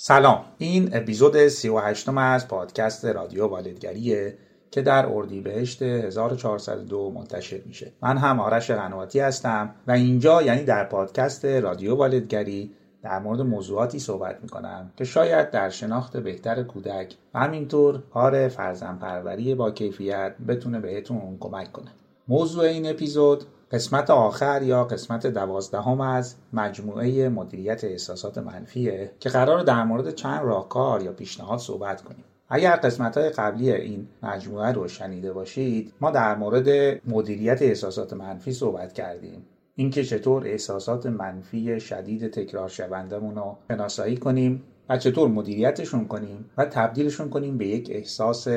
سلام. 0.00 0.44
این 0.58 0.90
اپیزود 0.92 1.48
38 1.48 2.08
از 2.08 2.48
پادکست 2.48 3.04
رادیو 3.04 3.46
والدگریه 3.46 4.38
که 4.70 4.82
در 4.82 5.06
اردیبهشت 5.06 5.82
1402 5.82 7.10
منتشر 7.10 7.60
میشه. 7.66 7.92
من 8.02 8.16
هم 8.18 8.40
آرش 8.40 8.70
قنواتی 8.70 9.20
هستم 9.20 9.74
و 9.86 9.90
اینجا 9.90 10.42
یعنی 10.42 10.64
در 10.64 10.84
پادکست 10.84 11.44
رادیو 11.44 11.94
والدگری 11.94 12.74
در 13.02 13.18
مورد 13.18 13.40
موضوعاتی 13.40 13.98
صحبت 13.98 14.38
می‌کنم 14.42 14.92
که 14.96 15.04
شاید 15.04 15.50
در 15.50 15.70
شناخت 15.70 16.16
بهتر 16.16 16.62
کودک 16.62 17.14
و 17.34 17.38
همینطور 17.38 18.02
کار 18.14 18.48
فرزن 18.48 18.98
پروری 18.98 19.54
با 19.54 19.70
کیفیت 19.70 20.34
بتونه 20.48 20.80
بهتون 20.80 21.36
کمک 21.40 21.72
کنه. 21.72 21.90
موضوع 22.28 22.64
این 22.64 22.90
اپیزود 22.90 23.44
قسمت 23.72 24.10
آخر 24.10 24.62
یا 24.62 24.84
قسمت 24.84 25.26
دوازدهم 25.26 26.00
از 26.00 26.34
مجموعه 26.52 27.28
مدیریت 27.28 27.84
احساسات 27.84 28.38
منفیه 28.38 29.10
که 29.20 29.28
قرار 29.28 29.62
در 29.62 29.84
مورد 29.84 30.14
چند 30.14 30.44
راهکار 30.44 31.02
یا 31.02 31.12
پیشنهاد 31.12 31.58
صحبت 31.58 32.02
کنیم. 32.02 32.24
اگر 32.48 32.76
قسمت 32.76 33.18
های 33.18 33.30
قبلی 33.30 33.72
این 33.72 34.08
مجموعه 34.22 34.72
رو 34.72 34.88
شنیده 34.88 35.32
باشید 35.32 35.92
ما 36.00 36.10
در 36.10 36.36
مورد 36.36 36.68
مدیریت 37.08 37.62
احساسات 37.62 38.12
منفی 38.12 38.52
صحبت 38.52 38.92
کردیم. 38.92 39.46
اینکه 39.76 40.04
چطور 40.04 40.46
احساسات 40.46 41.06
منفی 41.06 41.80
شدید 41.80 42.30
تکرار 42.30 42.68
شوندمون 42.68 43.36
رو 43.36 43.56
شناسایی 43.70 44.16
کنیم 44.16 44.62
و 44.88 44.98
چطور 44.98 45.28
مدیریتشون 45.28 46.08
کنیم 46.08 46.50
و 46.56 46.64
تبدیلشون 46.64 47.30
کنیم 47.30 47.58
به 47.58 47.66
یک 47.66 47.90
احساس 47.90 48.48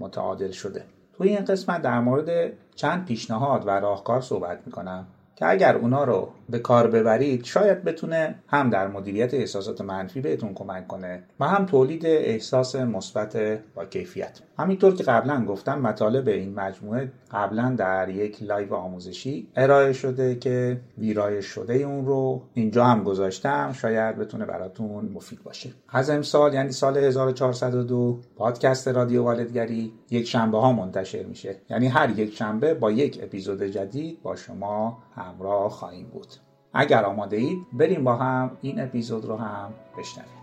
متعادل 0.00 0.50
شده. 0.50 0.84
توی 1.18 1.28
این 1.28 1.44
قسمت 1.44 1.82
در 1.82 2.00
مورد 2.00 2.52
چند 2.74 3.04
پیشنهاد 3.04 3.66
و 3.66 3.70
راهکار 3.70 4.20
صحبت 4.20 4.58
می‌کنم 4.66 5.06
که 5.36 5.46
اگر 5.46 5.76
اونا 5.76 6.04
رو 6.04 6.28
به 6.50 6.58
کار 6.58 6.86
ببرید 6.86 7.44
شاید 7.44 7.84
بتونه 7.84 8.34
هم 8.48 8.70
در 8.70 8.88
مدیریت 8.88 9.34
احساسات 9.34 9.80
منفی 9.80 10.20
بهتون 10.20 10.54
کمک 10.54 10.88
کنه 10.88 11.22
و 11.40 11.48
هم 11.48 11.66
تولید 11.66 12.06
احساس 12.06 12.76
مثبت 12.76 13.36
با 13.74 13.84
کیفیت. 13.84 14.40
همینطور 14.58 14.94
که 14.94 15.04
قبلا 15.04 15.44
گفتم 15.44 15.78
مطالب 15.78 16.28
این 16.28 16.54
مجموعه 16.54 17.12
قبلا 17.30 17.74
در 17.78 18.08
یک 18.08 18.42
live 18.42 18.74
آموزشی 18.74 19.48
ارائه 19.56 19.92
شده 19.92 20.34
که 20.34 20.80
ویرایش 20.98 21.46
شده 21.46 21.74
اون 21.74 22.06
رو 22.06 22.42
اینجا 22.54 22.84
هم 22.84 23.04
گذاشتم 23.04 23.72
شاید 23.72 24.16
بتونه 24.16 24.44
براتون 24.44 25.10
مفید 25.14 25.42
باشه. 25.42 25.70
از 25.88 26.10
امسال 26.10 26.54
یعنی 26.54 26.72
سال 26.72 26.98
1402 26.98 28.18
پادکست 28.36 28.88
رادیو 28.88 29.22
والدگری 29.22 29.92
یک 30.10 30.28
شنبه 30.28 30.58
ها 30.58 30.72
منتشر 30.72 31.22
میشه. 31.22 31.56
یعنی 31.70 31.86
هر 31.86 32.18
یک 32.18 32.34
شنبه 32.34 32.74
با 32.74 32.90
یک 32.90 33.20
اپیزود 33.22 33.62
جدید 33.62 34.22
با 34.22 34.36
شما 34.36 34.98
همراه 35.14 35.70
خواهیم 35.70 36.06
بود. 36.06 36.35
اگر 36.76 37.04
آماده 37.04 37.36
اید 37.36 37.66
بریم 37.72 38.04
با 38.04 38.16
هم 38.16 38.50
این 38.62 38.80
اپیزود 38.80 39.24
رو 39.24 39.36
هم 39.36 39.74
بشنویم. 39.98 40.35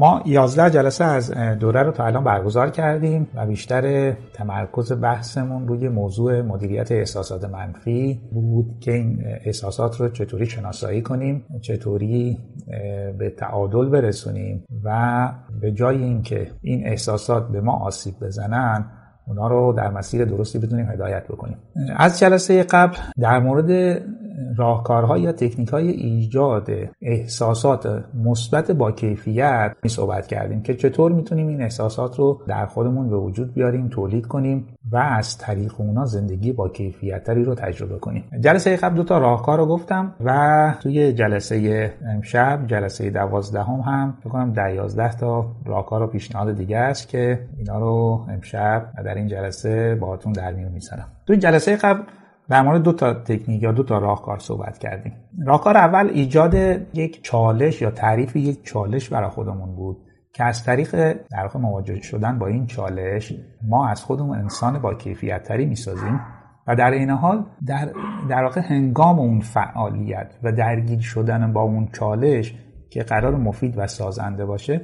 ما 0.00 0.22
11 0.26 0.70
جلسه 0.70 1.04
از 1.04 1.30
دوره 1.30 1.82
رو 1.82 1.92
تا 1.92 2.04
الان 2.04 2.24
برگزار 2.24 2.70
کردیم 2.70 3.28
و 3.34 3.46
بیشتر 3.46 4.12
تمرکز 4.12 4.92
بحثمون 4.92 5.68
روی 5.68 5.88
موضوع 5.88 6.42
مدیریت 6.42 6.92
احساسات 6.92 7.44
منفی 7.44 8.20
بود 8.32 8.66
که 8.80 8.92
این 8.92 9.22
احساسات 9.44 10.00
رو 10.00 10.08
چطوری 10.08 10.46
شناسایی 10.46 11.02
کنیم 11.02 11.44
چطوری 11.60 12.38
به 13.18 13.30
تعادل 13.30 13.88
برسونیم 13.88 14.64
و 14.84 15.28
به 15.60 15.72
جای 15.72 15.96
اینکه 15.96 16.50
این 16.62 16.86
احساسات 16.86 17.48
به 17.48 17.60
ما 17.60 17.72
آسیب 17.72 18.14
بزنن 18.20 18.84
اونا 19.26 19.48
رو 19.48 19.72
در 19.72 19.90
مسیر 19.90 20.24
درستی 20.24 20.58
بتونیم 20.58 20.90
هدایت 20.90 21.24
بکنیم. 21.28 21.56
از 21.96 22.18
جلسه 22.18 22.62
قبل 22.62 22.96
در 23.20 23.38
مورد 23.38 24.02
راهکارها 24.60 25.18
یا 25.18 25.32
تکنیک 25.32 25.68
های 25.68 25.88
ایجاد 25.88 26.70
احساسات 27.02 28.04
مثبت 28.24 28.70
با 28.70 28.92
کیفیت 28.92 29.76
می 29.82 29.90
صحبت 29.90 30.26
کردیم 30.26 30.62
که 30.62 30.74
چطور 30.74 31.12
می‌تونیم 31.12 31.48
این 31.48 31.62
احساسات 31.62 32.18
رو 32.18 32.40
در 32.46 32.66
خودمون 32.66 33.10
به 33.10 33.16
وجود 33.16 33.54
بیاریم 33.54 33.88
تولید 33.88 34.26
کنیم 34.26 34.66
و 34.92 34.96
از 34.96 35.38
طریق 35.38 35.72
اونا 35.78 36.04
زندگی 36.04 36.52
با 36.52 36.68
کیفیت 36.68 37.24
تری 37.24 37.44
رو 37.44 37.54
تجربه 37.54 37.98
کنیم. 37.98 38.24
جلسه 38.40 38.76
قبل 38.76 38.96
دو 38.96 39.04
تا 39.04 39.18
راهکار 39.18 39.58
رو 39.58 39.66
گفتم 39.66 40.14
و 40.24 40.74
توی 40.82 41.12
جلسه 41.12 41.92
امشب 42.14 42.66
جلسه 42.66 43.10
دوازدهم 43.10 43.80
هم 43.80 44.14
فکر 44.20 44.30
کنم 44.30 44.52
ده 44.52 44.74
یازده 44.74 45.12
تا 45.12 45.46
راهکار 45.66 46.02
و 46.02 46.06
پیشنهاد 46.06 46.56
دیگه 46.56 46.76
است 46.76 47.08
که 47.08 47.40
اینا 47.58 47.78
رو 47.78 48.26
امشب 48.28 48.92
در 49.04 49.14
این 49.14 49.28
جلسه 49.28 49.94
باهاتون 49.94 50.32
در 50.32 50.52
میون 50.52 50.72
می‌ذارم. 50.72 51.06
توی 51.26 51.36
جلسه 51.36 51.76
قبل 51.76 52.02
در 52.50 52.62
مورد 52.62 52.82
دو 52.82 52.92
تا 52.92 53.14
تکنیک 53.14 53.62
یا 53.62 53.72
دو 53.72 53.82
تا 53.82 53.98
راهکار 53.98 54.38
صحبت 54.38 54.78
کردیم. 54.78 55.12
راهکار 55.46 55.76
اول 55.76 56.10
ایجاد 56.14 56.54
یک 56.94 57.22
چالش 57.22 57.82
یا 57.82 57.90
تعریف 57.90 58.36
یک 58.36 58.64
چالش 58.64 59.08
برای 59.08 59.30
خودمون 59.30 59.74
بود 59.74 59.96
که 60.32 60.44
از 60.44 60.64
طریق 60.64 61.12
در 61.12 61.42
واقع 61.42 61.58
مواجه 61.60 62.00
شدن 62.02 62.38
با 62.38 62.46
این 62.46 62.66
چالش 62.66 63.34
ما 63.68 63.88
از 63.88 64.04
خودمون 64.04 64.38
انسان 64.38 64.78
با 64.78 64.94
کیفیت 64.94 65.42
تری 65.42 65.66
می‌سازیم 65.66 66.20
و 66.66 66.76
در 66.76 66.90
این 66.90 67.10
حال 67.10 67.44
در, 67.66 67.88
در 68.28 68.42
واقع 68.42 68.60
هنگام 68.60 69.18
اون 69.18 69.40
فعالیت 69.40 70.38
و 70.42 70.52
درگیر 70.52 71.00
شدن 71.00 71.52
با 71.52 71.60
اون 71.60 71.88
چالش 71.92 72.54
که 72.90 73.02
قرار 73.02 73.36
مفید 73.36 73.78
و 73.78 73.86
سازنده 73.86 74.46
باشه 74.46 74.80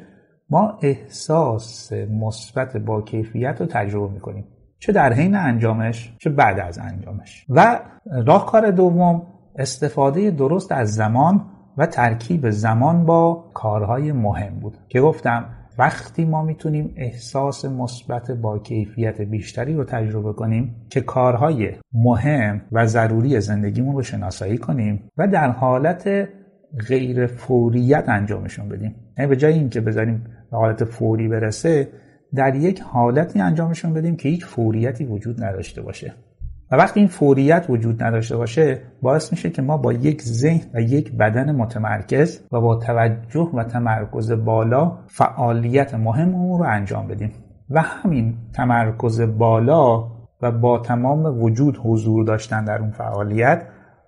ما 0.50 0.78
احساس 0.82 1.92
مثبت 1.92 2.76
با 2.76 3.02
کیفیت 3.02 3.60
رو 3.60 3.66
تجربه 3.66 4.14
می‌کنیم. 4.14 4.44
چه 4.78 4.92
در 4.92 5.12
حین 5.12 5.34
انجامش 5.34 6.14
چه 6.18 6.30
بعد 6.30 6.60
از 6.60 6.78
انجامش. 6.78 7.46
و 7.48 7.80
راهکار 8.26 8.70
دوم 8.70 9.22
استفاده 9.58 10.30
درست 10.30 10.72
از 10.72 10.94
زمان 10.94 11.44
و 11.76 11.86
ترکیب 11.86 12.50
زمان 12.50 13.06
با 13.06 13.50
کارهای 13.54 14.12
مهم 14.12 14.54
بود. 14.60 14.76
که 14.88 15.00
گفتم 15.00 15.44
وقتی 15.78 16.24
ما 16.24 16.42
می‌تونیم 16.42 16.94
احساس 16.96 17.64
مثبت 17.64 18.30
با 18.30 18.58
کیفیت 18.58 19.20
بیشتری 19.20 19.74
رو 19.74 19.84
تجربه 19.84 20.32
کنیم 20.32 20.74
که 20.90 21.00
کارهای 21.00 21.72
مهم 21.92 22.60
و 22.72 22.86
ضروری 22.86 23.40
زندگیمون 23.40 23.96
رو 23.96 24.02
شناسایی 24.02 24.58
کنیم 24.58 25.08
و 25.16 25.28
در 25.28 25.50
حالت 25.50 26.28
غیر 26.88 27.26
فوریت 27.26 28.08
انجامشون 28.08 28.68
بدیم. 28.68 28.94
یعنی 29.18 29.28
به 29.28 29.36
جای 29.36 29.52
اینکه 29.52 29.80
بذاریم 29.80 30.24
به 30.50 30.56
حالت 30.56 30.84
فوری 30.84 31.28
برسه 31.28 31.88
در 32.34 32.54
یک 32.54 32.80
حالتی 32.80 33.40
انجامشون 33.40 33.94
بدیم 33.94 34.16
که 34.16 34.28
هیچ 34.28 34.44
فوریتی 34.44 35.04
وجود 35.04 35.44
نداشته 35.44 35.82
باشه. 35.82 36.14
و 36.72 36.76
وقتی 36.76 37.00
این 37.00 37.08
فوریت 37.08 37.66
وجود 37.68 38.02
نداشته 38.02 38.36
باشه 38.36 38.80
باعث 39.02 39.32
میشه 39.32 39.50
که 39.50 39.62
ما 39.62 39.76
با 39.76 39.92
یک 39.92 40.22
ذهن 40.22 40.70
و 40.74 40.80
یک 40.80 41.12
بدن 41.12 41.56
متمرکز 41.56 42.40
و 42.52 42.60
با 42.60 42.76
توجه 42.76 43.50
و 43.54 43.64
تمرکز 43.64 44.32
بالا 44.32 44.98
فعالیت 45.06 45.94
مهم 45.94 46.56
رو 46.56 46.64
انجام 46.68 47.06
بدیم. 47.06 47.32
و 47.70 47.80
همین 47.82 48.34
تمرکز 48.52 49.20
بالا 49.20 50.08
و 50.42 50.52
با 50.52 50.78
تمام 50.78 51.42
وجود 51.42 51.80
حضور 51.84 52.24
داشتن 52.24 52.64
در 52.64 52.78
اون 52.78 52.90
فعالیت 52.90 53.62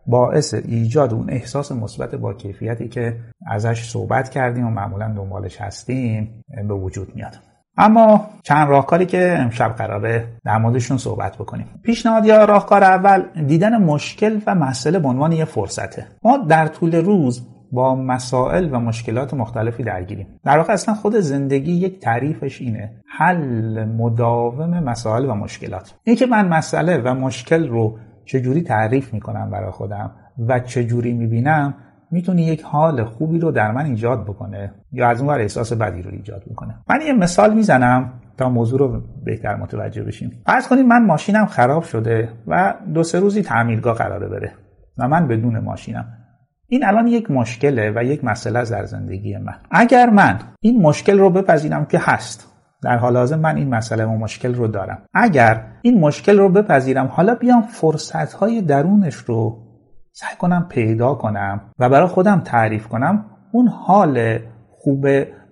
باعث 0.06 0.54
ایجاد 0.54 1.14
اون 1.14 1.30
احساس 1.30 1.72
مثبت 1.72 2.14
با 2.14 2.34
کیفیتی 2.34 2.88
که 2.88 3.16
ازش 3.46 3.90
صحبت 3.90 4.28
کردیم 4.28 4.66
و 4.66 4.70
معمولا 4.70 5.14
دنبالش 5.16 5.60
هستیم 5.60 6.44
به 6.68 6.74
وجود 6.74 7.16
میاد. 7.16 7.38
اما 7.78 8.26
چند 8.42 8.68
راهکاری 8.68 9.06
که 9.06 9.36
امشب 9.38 9.74
قراره 9.78 10.24
در 10.44 10.58
موردشون 10.58 10.96
صحبت 10.96 11.36
بکنیم. 11.36 11.66
پیشنهاد 11.82 12.24
یا 12.24 12.44
راهکار 12.44 12.84
اول 12.84 13.22
دیدن 13.46 13.82
مشکل 13.82 14.40
و 14.46 14.54
مسئله 14.54 14.98
به 14.98 15.08
عنوان 15.08 15.32
یه 15.32 15.44
فرصته. 15.44 16.06
ما 16.22 16.36
در 16.36 16.66
طول 16.66 16.94
روز 16.94 17.46
با 17.72 17.94
مسائل 17.94 18.68
و 18.74 18.80
مشکلات 18.80 19.34
مختلفی 19.34 19.84
درگیریم. 19.84 20.26
در 20.44 20.58
واقع 20.58 20.72
اصلا 20.72 20.94
خود 20.94 21.16
زندگی 21.16 21.72
یک 21.72 22.00
تعریفش 22.00 22.60
اینه 22.60 22.90
حل 23.18 23.84
مداوم 23.84 24.80
مسائل 24.80 25.30
و 25.30 25.34
مشکلات. 25.34 25.94
اینکه 26.04 26.26
من 26.26 26.48
مسئله 26.48 26.98
و 26.98 27.14
مشکل 27.14 27.68
رو 27.68 27.98
چجوری 28.24 28.62
تعریف 28.62 29.14
می‌کنم 29.14 29.50
برای 29.50 29.70
خودم 29.70 30.10
و 30.48 30.60
چجوری 30.60 31.12
می‌بینم 31.12 31.74
می‌تونه 32.10 32.42
یک 32.42 32.62
حال 32.62 33.04
خوبی 33.04 33.38
رو 33.38 33.50
در 33.50 33.72
من 33.72 33.84
ایجاد 33.84 34.24
بکنه 34.24 34.74
یا 34.92 35.08
از 35.08 35.20
اون 35.20 35.30
احساس 35.30 35.72
بدی 35.72 36.02
رو 36.02 36.10
ایجاد 36.10 36.42
بکنه. 36.50 36.74
من 36.88 37.00
یه 37.06 37.12
مثال 37.12 37.54
می‌زنم 37.54 38.12
تا 38.38 38.48
موضوع 38.48 38.78
رو 38.78 39.02
بهتر 39.24 39.56
متوجه 39.56 40.02
بشیم. 40.02 40.42
فرض 40.46 40.68
کنید 40.68 40.86
من 40.86 41.06
ماشینم 41.06 41.46
خراب 41.46 41.82
شده 41.82 42.28
و 42.46 42.74
دو 42.94 43.02
سه 43.02 43.20
روزی 43.20 43.42
تعمیرگاه 43.42 43.94
قراره 43.94 44.28
بره 44.28 44.52
و 44.98 45.08
من 45.08 45.28
بدون 45.28 45.58
ماشینم. 45.58 46.04
این 46.66 46.84
الان 46.84 47.06
یک 47.06 47.30
مشکله 47.30 47.92
و 47.96 48.04
یک 48.04 48.24
مسئله 48.24 48.64
در 48.64 48.84
زندگی 48.84 49.36
من. 49.36 49.54
اگر 49.70 50.10
من 50.10 50.38
این 50.60 50.82
مشکل 50.82 51.18
رو 51.18 51.30
بپذیرم 51.30 51.84
که 51.84 51.98
هست 52.02 52.52
در 52.82 52.96
حال 52.96 53.16
حاضر 53.16 53.36
من 53.36 53.56
این 53.56 53.74
مسئله 53.74 54.04
و 54.04 54.18
مشکل 54.18 54.54
رو 54.54 54.66
دارم. 54.66 54.98
اگر 55.14 55.64
این 55.82 56.00
مشکل 56.00 56.38
رو 56.38 56.48
بپذیرم 56.48 57.06
حالا 57.06 57.34
بیام 57.34 57.62
فرصت 57.62 58.32
های 58.32 58.62
درونش 58.62 59.14
رو 59.14 59.67
سعی 60.20 60.36
کنم 60.38 60.66
پیدا 60.68 61.14
کنم 61.14 61.60
و 61.78 61.88
برای 61.88 62.06
خودم 62.06 62.40
تعریف 62.40 62.88
کنم 62.88 63.24
اون 63.52 63.68
حال 63.68 64.38
خوب 64.70 65.06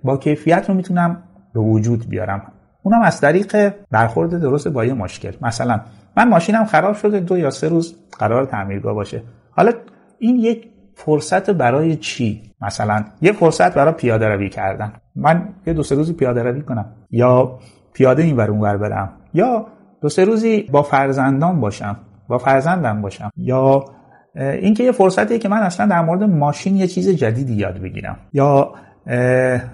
با 0.05 0.17
کیفیت 0.17 0.69
رو 0.69 0.75
می‌تونم 0.75 1.23
به 1.55 1.61
وجود 1.61 2.09
بیارم. 2.09 2.43
اونم 2.83 3.03
از 3.03 3.21
طریق 3.21 3.75
برخورد 3.91 4.41
درست 4.41 4.69
با 4.69 4.85
یه 4.85 4.95
مشکل. 4.95 5.33
مثلا 5.43 5.81
من 6.17 6.29
ماشینم 6.29 6.65
خراب 6.65 6.95
شده 6.95 7.21
دو 7.21 7.39
یا 7.39 7.51
سه 7.51 7.69
روز 7.69 7.97
قرار 8.19 8.45
تعمیرگاه 8.45 8.95
باشه. 8.95 9.23
حالا 9.51 9.73
این 10.19 10.37
یک 10.37 10.69
فرصت 10.95 11.51
برای 11.51 11.97
چی؟ 11.97 12.43
مثلا 12.61 13.05
یه 13.21 13.33
فرصت 13.33 13.75
برای 13.75 13.95
پیاده 13.95 14.29
روی 14.29 14.49
کردن. 14.49 14.93
من 15.17 15.49
یه 15.67 15.73
دو 15.73 15.83
سه 15.83 15.95
روزی 15.95 16.13
پیاده 16.13 16.43
روی 16.43 16.63
کنم. 16.63 16.87
یا 17.11 17.59
پیاده 17.93 18.23
این 18.23 18.37
ور 18.37 18.51
اونور 18.51 18.77
برم. 18.77 19.13
یا 19.35 19.67
دو 20.01 20.09
سه 20.09 20.25
روزی 20.25 20.63
با 20.73 20.83
فرزندان 20.83 21.61
باشم. 21.61 21.97
با 22.29 22.39
فرزندم 22.39 23.03
باشم. 23.03 23.31
یا 23.37 23.85
اینکه 24.37 24.85
یه 24.85 24.93
فرصتیه 24.93 25.39
که 25.39 25.49
من 25.49 25.57
اصلا 25.63 25.87
در 25.87 26.01
مورد 26.01 26.23
ماشین 26.23 26.77
یه 26.77 26.87
چیز 26.87 27.09
جدیدی 27.09 27.55
یاد 27.55 27.79
بگیرم. 27.79 28.17
یا 28.33 28.73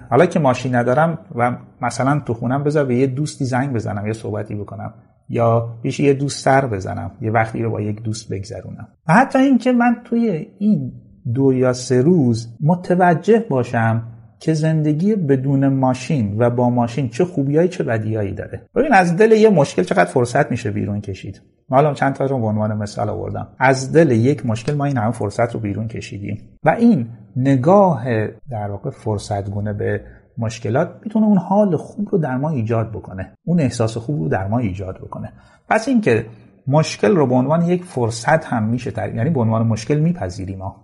حالا 0.09 0.25
که 0.25 0.39
ماشین 0.39 0.75
ندارم 0.75 1.17
و 1.35 1.57
مثلا 1.81 2.19
تو 2.19 2.33
خونم 2.33 2.63
بذار 2.63 2.85
به 2.85 2.95
یه 2.95 3.07
دوستی 3.07 3.45
زنگ 3.45 3.73
بزنم 3.73 4.07
یه 4.07 4.13
صحبتی 4.13 4.55
بکنم 4.55 4.93
یا 5.29 5.69
پیش 5.83 5.99
یه 5.99 6.13
دوست 6.13 6.43
سر 6.43 6.65
بزنم 6.65 7.11
یه 7.21 7.31
وقتی 7.31 7.63
رو 7.63 7.71
با 7.71 7.81
یک 7.81 8.03
دوست 8.03 8.33
بگذرونم. 8.33 8.87
و 9.07 9.13
حتی 9.13 9.39
اینکه 9.39 9.71
من 9.71 9.95
توی 10.03 10.47
این 10.59 10.91
دو 11.33 11.53
یا 11.53 11.73
سه 11.73 12.01
روز 12.01 12.57
متوجه 12.61 13.45
باشم 13.49 14.12
که 14.43 14.53
زندگی 14.53 15.15
بدون 15.15 15.67
ماشین 15.67 16.35
و 16.37 16.49
با 16.49 16.69
ماشین 16.69 17.09
چه 17.09 17.25
خوبیایی 17.25 17.69
چه 17.69 17.83
بدیایی 17.83 18.33
داره. 18.33 18.61
ببین 18.75 18.93
از 18.93 19.17
دل 19.17 19.31
یه 19.31 19.49
مشکل 19.49 19.83
چقدر 19.83 20.05
فرصت 20.05 20.51
میشه 20.51 20.71
بیرون 20.71 21.01
کشید؟ 21.01 21.41
حالا 21.69 21.93
چند 21.93 22.13
تا 22.13 22.25
رو 22.25 22.39
به 22.39 22.47
عنوان 22.47 22.77
مثال 22.77 23.09
آوردم. 23.09 23.47
از 23.59 23.93
دل 23.93 24.11
یک 24.11 24.45
مشکل 24.45 24.73
ما 24.73 24.85
این 24.85 24.97
همه 24.97 25.11
فرصت 25.11 25.53
رو 25.53 25.59
بیرون 25.59 25.87
کشیدیم. 25.87 26.37
و 26.63 26.69
این 26.69 27.07
نگاه 27.35 28.05
در 28.51 28.71
واقع 28.71 28.89
فرصت 28.89 29.49
گونه 29.49 29.73
به 29.73 30.01
مشکلات 30.37 30.89
می‌تونه 31.03 31.25
اون 31.25 31.37
حال 31.37 31.75
خوب 31.75 32.09
رو 32.11 32.17
در 32.17 32.37
ما 32.37 32.49
ایجاد 32.49 32.91
بکنه. 32.91 33.33
اون 33.45 33.59
احساس 33.59 33.97
خوب 33.97 34.21
رو 34.21 34.29
در 34.29 34.47
ما 34.47 34.59
ایجاد 34.59 34.97
بکنه. 34.97 35.33
پس 35.69 35.87
اینکه 35.87 36.25
مشکل 36.67 37.15
رو 37.15 37.27
به 37.27 37.35
عنوان 37.35 37.65
یک 37.65 37.83
فرصت 37.83 38.45
هم 38.45 38.63
میشه 38.63 38.91
تر... 38.91 39.15
یعنی 39.15 39.29
به 39.29 39.39
عنوان 39.39 39.67
مشکل 39.67 39.99
میپذیریم 39.99 40.57
ما. 40.57 40.75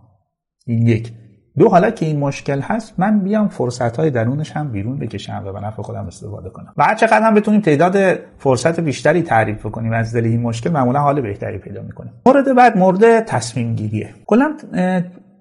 این 0.65 0.87
یک. 0.87 1.13
دو 1.59 1.69
حالا 1.69 1.91
که 1.91 2.05
این 2.05 2.19
مشکل 2.19 2.59
هست 2.59 2.93
من 2.97 3.19
بیام 3.19 3.47
فرصت 3.47 3.97
های 3.97 4.09
درونش 4.09 4.51
هم 4.51 4.71
بیرون 4.71 4.97
بکشم 4.99 5.43
و 5.45 5.53
به 5.53 5.59
نفع 5.59 5.81
خودم 5.81 6.05
استفاده 6.07 6.49
کنم. 6.49 6.73
و 6.77 6.83
هر 6.83 6.95
چقدر 6.95 7.21
هم 7.21 7.33
بتونیم 7.33 7.61
تعداد 7.61 8.19
فرصت 8.37 8.79
بیشتری 8.79 9.21
تعریف 9.21 9.65
کنیم 9.65 9.93
از 9.93 10.15
دل 10.15 10.25
این 10.25 10.41
مشکل 10.41 10.69
معمولا 10.69 10.99
حال 10.99 11.21
بهتری 11.21 11.57
پیدا 11.57 11.81
می‌کنیم 11.81 12.13
مورد 12.25 12.55
بعد 12.55 12.77
مورد 12.77 13.19
تصمیم 13.19 13.75
گیریه 13.75 14.09
کلا 14.25 14.53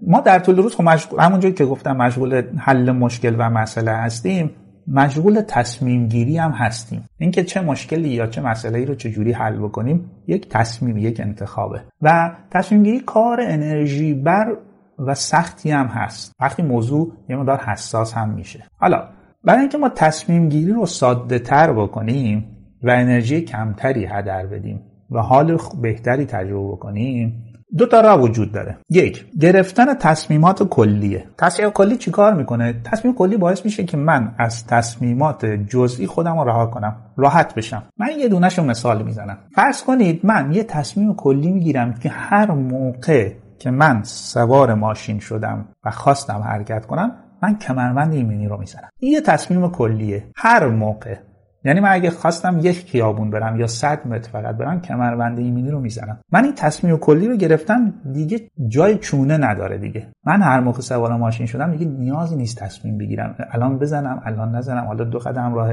ما 0.02 0.20
در 0.20 0.38
طول 0.38 0.56
روز 0.56 0.74
خب 0.74 0.84
مشغول 0.84 1.20
همونجوری 1.20 1.54
که 1.54 1.64
گفتم 1.64 1.96
مشغول 1.96 2.42
حل 2.58 2.90
مشکل 2.90 3.34
و 3.38 3.50
مسئله 3.50 3.90
هستیم 3.90 4.50
مشغول 4.88 5.40
تصمیم 5.40 6.08
گیری 6.08 6.38
هم 6.38 6.50
هستیم. 6.50 7.08
اینکه 7.18 7.44
چه 7.44 7.60
مشکلی 7.60 8.08
یا 8.08 8.26
چه 8.26 8.40
مسئله 8.40 8.78
ای 8.78 8.84
رو 8.84 8.94
چجوری 8.94 9.32
حل 9.32 9.58
بکنیم 9.58 10.10
یک 10.26 10.48
تصمیم 10.48 10.96
یک 10.96 11.20
انتخابه. 11.20 11.80
و 12.02 12.32
تصمیم 12.50 12.82
گیری 12.82 13.00
کار 13.00 13.40
انرژی 13.40 14.14
بر 14.14 14.56
و 14.98 15.14
سختی 15.14 15.70
هم 15.70 15.86
هست. 15.86 16.32
وقتی 16.40 16.62
موضوع 16.62 17.12
یه 17.28 17.36
مدار 17.36 17.58
حساس 17.58 18.14
هم 18.14 18.28
میشه. 18.28 18.64
حالا 18.76 19.08
برای 19.44 19.60
اینکه 19.60 19.78
ما 19.78 19.88
تصمیم 19.88 20.48
گیری 20.48 20.72
رو 20.72 20.86
ساده 20.86 21.38
تر 21.38 21.72
بکنیم 21.72 22.56
و 22.82 22.90
انرژی 22.90 23.40
کمتری 23.40 24.04
هدر 24.04 24.46
بدیم 24.46 24.82
و 25.10 25.18
حال 25.18 25.58
بهتری 25.82 26.26
تجربه 26.26 26.72
بکنیم 26.72 27.44
دو 27.78 27.86
تا 27.86 28.00
راه 28.00 28.20
وجود 28.20 28.52
داره. 28.52 28.78
یک 28.90 29.26
گرفتن 29.40 29.94
تصمیمات 29.94 30.62
کلیه. 30.62 31.24
تصمیم 31.38 31.70
کلی 31.70 31.96
چیکار 31.96 32.34
می‌کنه؟ 32.34 32.80
تصمیم 32.84 33.14
کلی 33.14 33.36
باعث 33.36 33.64
میشه 33.64 33.84
که 33.84 33.96
من 33.96 34.34
از 34.38 34.66
تصمیمات 34.66 35.46
جزئی 35.46 36.06
خودم 36.06 36.38
رو 36.38 36.48
رها 36.48 36.66
کنم 36.66 36.96
راحت 37.16 37.54
بشم. 37.54 37.82
من 37.98 38.08
یه 38.18 38.28
دونش 38.28 38.58
رو 38.58 38.64
مثال 38.64 39.02
می‌زنم. 39.02 39.38
فرض 39.54 39.82
کنید 39.82 40.26
من 40.26 40.52
یه 40.52 40.64
تصمیم 40.64 41.14
کلی 41.14 41.50
می‌گیرم 41.50 41.94
که 41.94 42.08
هر 42.08 42.50
موقع 42.50 43.32
که 43.58 43.70
من 43.70 44.02
سوار 44.02 44.74
ماشین 44.74 45.18
شدم 45.18 45.68
و 45.84 45.90
خواستم 45.90 46.40
حرکت 46.40 46.86
کنم 46.86 47.12
من 47.42 47.58
کمربند 47.58 48.12
ایمنی 48.12 48.48
رو 48.48 48.58
می‌زنم. 48.58 48.88
این 48.98 49.12
یه 49.12 49.20
تصمیم 49.20 49.68
کلیه 49.68 50.24
هر 50.36 50.66
موقع. 50.68 51.16
یعنی 51.64 51.80
من 51.80 51.92
اگه 51.92 52.10
خواستم 52.10 52.58
یک 52.62 52.90
خیابون 52.90 53.30
برم 53.30 53.60
یا 53.60 53.66
100 53.66 54.06
متر 54.06 54.30
فقط 54.30 54.56
برم 54.56 54.80
کمربند 54.80 55.38
ایمنی 55.38 55.70
رو 55.70 55.80
می‌زنم. 55.80 56.20
من 56.32 56.44
این 56.44 56.54
تصمیم 56.54 56.96
کلی 56.96 57.28
رو 57.28 57.36
گرفتم 57.36 57.94
دیگه 58.12 58.40
جای 58.68 58.98
چونه 58.98 59.36
نداره 59.36 59.78
دیگه. 59.78 60.06
من 60.24 60.42
هر 60.42 60.60
موقع 60.60 60.80
سوار 60.80 61.16
ماشین 61.16 61.46
شدم 61.46 61.70
دیگه 61.70 61.86
نیازی 61.86 62.36
نیست 62.36 62.58
تصمیم 62.58 62.98
بگیرم. 62.98 63.36
الان 63.50 63.78
بزنم 63.78 64.22
الان 64.24 64.54
نزنم 64.54 64.84
حالا 64.84 65.04
دو 65.04 65.18
قدم 65.18 65.54
راه 65.54 65.72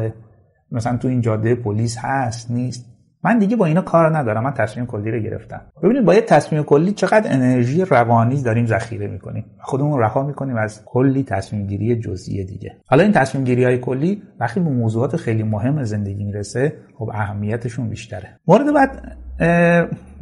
مثلا 0.71 0.97
تو 0.97 1.07
این 1.07 1.21
جاده 1.21 1.55
پلیس 1.55 1.97
هست 1.97 2.51
نیست. 2.51 2.94
من 3.25 3.39
دیگه 3.39 3.55
با 3.55 3.65
اینا 3.65 3.81
کار 3.81 4.17
ندارم 4.17 4.43
من 4.43 4.51
تصمیم 4.51 4.85
کلی 4.85 5.11
رو 5.11 5.19
گرفتم. 5.19 5.61
ببینید 5.83 6.05
با 6.05 6.13
یه 6.13 6.21
تصمیم 6.21 6.63
کلی 6.63 6.91
چقدر 6.91 7.33
انرژی 7.33 7.85
روانی 7.85 8.41
داریم 8.41 8.65
ذخیره 8.65 9.07
می‌کنیم. 9.07 9.45
خودمون 9.59 9.99
رها 9.99 10.23
می‌کنیم 10.23 10.57
از 10.57 10.81
کلی 10.85 11.23
تصمیم 11.23 11.67
گیری 11.67 11.99
جزئی 11.99 12.43
دیگه. 12.43 12.75
حالا 12.87 13.03
این 13.03 13.11
تصمیم 13.11 13.43
گیری 13.43 13.63
های 13.63 13.77
کلی 13.77 14.21
وقتی 14.39 14.59
به 14.59 14.69
موضوعات 14.69 15.15
خیلی 15.15 15.43
مهم 15.43 15.83
زندگی 15.83 16.23
می‌رسه 16.23 16.73
خب 16.97 17.09
اهمیتشون 17.13 17.89
بیشتره. 17.89 18.39
مورد 18.47 18.73
بعد 18.73 19.17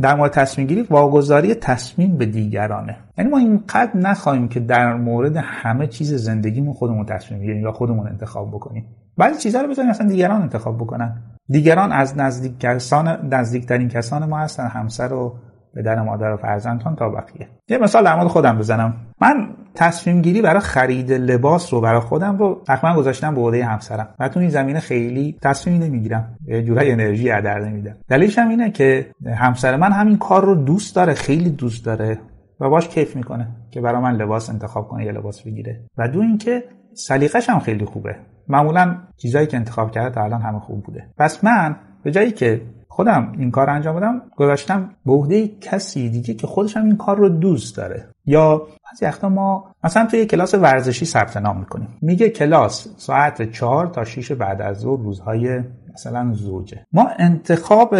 در 0.02 0.16
مورد 0.16 0.32
تصمیم 0.32 0.68
گیری 0.68 0.82
واگذاری 0.82 1.56
تصمیم 1.56 2.18
به 2.18 2.26
دیگرانه. 2.26 2.98
یعنی 3.18 3.30
ما 3.30 3.38
اینقدر 3.38 3.98
نخواهیم 3.98 4.48
که 4.48 4.60
در 4.60 4.94
مورد 4.94 5.38
همه 5.38 5.88
چیز 5.88 6.14
زندگیمون 6.14 6.74
خودمون 6.74 7.06
تصمیم 7.06 7.40
بگیریم 7.40 7.62
یا 7.62 7.72
خودمون 7.72 8.08
انتخاب 8.08 8.52
بکنیم. 8.52 8.86
بعضی 9.18 9.40
چیزها 9.40 9.62
رو 9.62 9.70
بذاریم 9.70 9.92
اصلا 9.92 10.08
دیگران 10.08 10.42
انتخاب 10.42 10.78
بکنن. 10.78 11.22
دیگران 11.50 11.92
از 11.92 12.18
نزدیک 12.18 12.60
کسان 12.60 13.30
نزدیکترین 13.34 13.90
کسان 13.90 14.26
ما 14.26 14.40
هستن 14.40 14.68
همسر 14.68 15.14
و 15.14 15.36
پدر 15.76 16.02
مادر 16.02 16.34
و 16.34 16.38
فرزندان 16.38 16.96
تا 16.96 17.10
بقیه. 17.10 17.48
یه 17.68 17.78
مثال 17.78 18.04
در 18.04 18.28
خودم 18.28 18.58
بزنم. 18.58 18.94
من 19.22 19.48
تصمیم 19.76 20.22
گیری 20.22 20.42
برای 20.42 20.60
خرید 20.60 21.12
لباس 21.12 21.74
رو 21.74 21.82
برای 21.82 22.00
خودم 22.00 22.38
رو 22.38 22.62
تقریبا 22.68 22.96
گذاشتم 23.00 23.36
به 23.36 23.42
عهده 23.42 23.66
همسرم. 23.66 24.16
و 24.20 24.30
تو 24.30 24.40
این 24.40 24.50
زمینه 24.50 24.80
خیلی 24.80 25.38
تصمیمی 25.42 25.80
نمی‌گیرم. 25.80 26.38
یه 26.48 26.64
جورای 26.64 26.92
انرژی 26.92 27.30
هدر 27.30 27.60
نمیدم. 27.60 27.96
دلیلش 28.10 28.40
هم 28.40 28.50
اینه 28.50 28.72
که 28.72 29.08
همسر 29.38 29.76
من 29.76 29.92
همین 29.92 30.18
کار 30.18 30.46
رو 30.46 30.56
دوست 30.56 30.96
داره 30.96 31.14
خیلی 31.14 31.50
دوست 31.50 31.86
داره 31.86 32.20
و 32.60 32.70
باش 32.70 32.88
کیف 32.88 33.16
می‌کنه 33.16 33.48
که 33.72 33.82
برای 33.82 34.02
من 34.02 34.16
لباس 34.16 34.50
انتخاب 34.50 34.88
کنه 34.88 35.06
یه 35.06 35.12
لباس 35.12 35.44
بگیره. 35.44 35.82
و 35.98 36.08
دو 36.08 36.20
اینکه 36.20 36.64
سلیقش 36.94 37.50
هم 37.50 37.60
خیلی 37.60 37.86
خوبه. 37.86 38.16
معمولا 38.48 38.98
چیزایی 39.18 39.48
که 39.48 39.58
انتخاب 39.58 39.92
کرده 39.92 40.16
تا 40.16 40.24
الان 40.24 40.42
همه 40.42 40.60
خوب 40.60 40.84
بوده. 40.84 41.08
پس 41.18 41.44
من 41.44 41.76
به 42.04 42.12
جایی 42.12 42.32
که 42.32 42.62
خودم 42.96 43.34
این 43.38 43.52
کار 43.52 43.70
انجام 43.70 43.96
بدم 43.96 44.22
گذاشتم 44.36 44.90
به 45.06 45.12
عهده 45.12 45.48
کسی 45.48 46.10
دیگه 46.10 46.34
که 46.34 46.48
خودش 46.48 46.78
هم 46.78 46.86
این 46.86 46.98
کار 46.98 47.18
رو 47.18 47.30
دوست 47.30 47.78
داره. 47.78 48.08
یا 48.26 48.58
بعضی 48.58 49.06
وقتا 49.06 49.30
ما 49.30 49.72
مثلا 49.84 50.06
توی 50.06 50.26
کلاس 50.26 50.54
ورزشی 50.54 51.06
ثبت 51.06 51.38
نام 51.38 51.58
می‌کنیم. 51.58 51.88
میگه 52.02 52.30
کلاس 52.30 52.88
ساعت 52.98 53.52
4 53.52 53.88
تا 53.88 54.04
6 54.04 54.32
بعد 54.32 54.62
از 54.62 54.78
ظهر 54.80 55.02
روزهای 55.02 55.62
مثلا 55.94 56.34
زوجه. 56.34 56.86
ما 56.92 57.10
انتخاب 57.18 57.96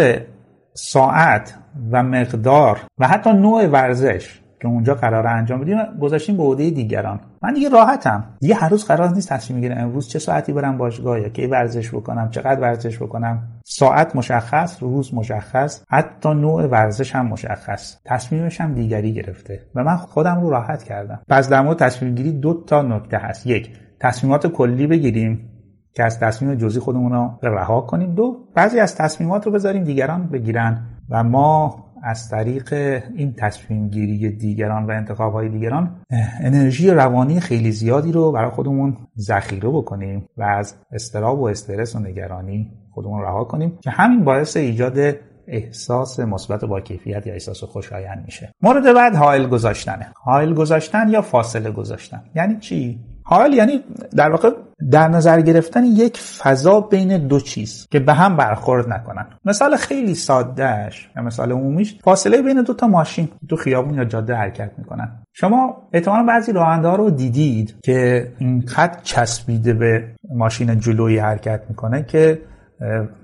ساعت 0.74 1.54
و 1.90 2.02
مقدار 2.02 2.80
و 2.98 3.08
حتی 3.08 3.32
نوع 3.32 3.66
ورزش 3.66 4.40
که 4.60 4.68
اونجا 4.68 4.94
قرار 4.94 5.26
انجام 5.26 5.60
بدیم 5.60 5.78
گذاشتیم 6.00 6.36
به 6.36 6.42
عهده 6.42 6.70
دیگران. 6.70 7.20
من 7.42 7.54
دیگه 7.54 7.68
راحتم. 7.68 8.24
دیگه 8.40 8.54
هر 8.54 8.68
روز 8.68 8.84
قرار 8.84 9.08
نیست 9.08 9.28
تصمیم 9.28 9.60
می‌گیرم 9.60 9.78
امروز 9.78 10.08
چه 10.08 10.18
ساعتی 10.18 10.52
برم 10.52 10.78
باشگاه 10.78 11.20
یا 11.20 11.28
کی 11.28 11.46
ورزش 11.46 11.94
بکنم 11.94 12.30
چقدر 12.30 12.60
ورزش 12.60 13.02
بکنم. 13.02 13.42
ساعت 13.66 14.16
مشخص 14.16 14.82
روز 14.82 15.14
مشخص 15.14 15.84
حتی 15.88 16.34
نوع 16.34 16.66
ورزش 16.66 17.14
هم 17.14 17.26
مشخص. 17.26 17.96
تصمیمش 18.04 18.60
هم 18.60 18.74
دیگری 18.74 19.12
گرفته 19.12 19.66
و 19.74 19.84
من 19.84 19.96
خودم 19.96 20.40
رو 20.40 20.50
راحت 20.50 20.82
کردم. 20.82 21.20
پس 21.28 21.48
در 21.48 21.62
مورد 21.62 21.78
تصمیم 21.78 22.14
گیری 22.14 22.32
دو 22.32 22.64
تا 22.66 22.82
نکته 22.82 23.18
هست. 23.18 23.46
یک 23.46 23.70
تصمیمات 24.00 24.46
کلی 24.46 24.86
بگیریم 24.86 25.50
که 25.92 26.04
از 26.04 26.20
تصمیم 26.20 26.54
جزئی 26.54 26.80
خودمون 26.80 27.12
رو 27.12 27.38
رها 27.42 27.80
کنیم. 27.80 28.14
دو 28.14 28.48
بعضی 28.54 28.80
از 28.80 28.96
تصمیمات 28.96 29.46
رو 29.46 29.52
بذاریم 29.52 29.84
دیگران 29.84 30.26
بگیرن 30.26 30.86
و 31.10 31.24
ما 31.24 31.84
از 32.02 32.28
طریق 32.28 32.72
این 33.16 33.32
تصمیم 33.32 33.88
گیری 33.88 34.30
دیگران 34.30 34.86
و 34.86 34.90
انتخاب 34.90 35.32
های 35.32 35.48
دیگران 35.48 35.96
انرژی 36.40 36.90
روانی 36.90 37.40
خیلی 37.40 37.72
زیادی 37.72 38.12
رو 38.12 38.32
برای 38.32 38.50
خودمون 38.50 38.96
ذخیره 39.18 39.68
بکنیم 39.68 40.28
و 40.36 40.42
از 40.42 40.74
استراب 40.92 41.40
و 41.40 41.44
استرس 41.44 41.96
و 41.96 41.98
نگرانی 41.98 42.83
خودمون 42.94 43.22
رها 43.22 43.44
کنیم 43.44 43.78
که 43.82 43.90
همین 43.90 44.24
باعث 44.24 44.56
ایجاد 44.56 44.98
احساس 45.46 46.20
مثبت 46.20 46.64
با 46.64 46.80
کیفیت 46.80 47.26
یا 47.26 47.32
احساس 47.32 47.64
خوشایند 47.64 48.22
میشه. 48.24 48.52
مورد 48.62 48.94
بعد 48.94 49.16
حائل 49.16 49.46
گذاشتنه. 49.46 50.06
حائل 50.14 50.54
گذاشتن 50.54 51.08
یا 51.08 51.22
فاصله 51.22 51.70
گذاشتن؟ 51.70 52.22
یعنی 52.34 52.58
چی؟ 52.58 53.00
حال 53.26 53.54
یعنی 53.54 53.80
در 54.16 54.30
واقع 54.30 54.50
در 54.90 55.08
نظر 55.08 55.40
گرفتن 55.40 55.84
یک 55.84 56.18
فضا 56.18 56.80
بین 56.80 57.26
دو 57.26 57.40
چیز 57.40 57.86
که 57.90 58.00
به 58.00 58.12
هم 58.12 58.36
برخورد 58.36 58.88
نکنن. 58.92 59.26
مثال 59.44 59.76
خیلی 59.76 60.14
سادهش 60.14 61.10
یا 61.16 61.22
مثال 61.22 61.52
عمومیش 61.52 61.98
فاصله 62.02 62.42
بین 62.42 62.62
دو 62.62 62.74
تا 62.74 62.86
ماشین 62.86 63.28
تو 63.48 63.56
خیابون 63.56 63.94
یا 63.94 64.04
جاده 64.04 64.34
حرکت 64.34 64.70
می‌کنن. 64.78 65.08
شما 65.32 65.76
احتمالا 65.92 66.22
بعضی 66.22 66.52
راننده 66.52 66.88
رو 66.88 67.10
دیدید 67.10 67.74
که 67.84 68.28
این 68.38 68.66
خط 68.66 69.02
چسبیده 69.02 69.74
به 69.74 70.04
ماشین 70.34 70.80
جلویی 70.80 71.18
حرکت 71.18 71.60
می‌کنه 71.68 72.02
که 72.02 72.40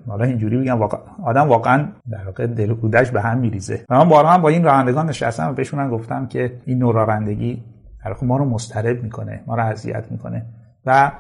حالا 0.08 0.24
اینجوری 0.24 0.58
بگم 0.58 0.78
واقع 0.78 0.98
آدم 1.22 1.48
واقعا 1.48 1.88
در 2.10 2.24
واقع 2.26 2.46
دل 2.46 2.70
و 2.70 2.74
به 3.12 3.20
هم 3.20 3.38
میریزه. 3.38 3.84
و 3.88 3.98
من 3.98 4.08
بارها 4.08 4.32
هم 4.32 4.42
با 4.42 4.48
این 4.48 4.64
رانندگان 4.64 5.08
نشستم 5.08 5.50
و 5.50 5.52
بهشون 5.52 5.90
گفتم 5.90 6.26
که 6.26 6.52
این 6.66 6.78
نوع 6.78 6.94
رانندگی 6.94 7.62
ما 8.22 8.36
رو 8.36 8.44
مضطرب 8.44 9.02
می‌کنه 9.02 9.42
ما 9.46 9.54
رو 9.54 9.64
اذیت 9.66 10.04
می‌کنه. 10.10 10.46
و 10.86 11.12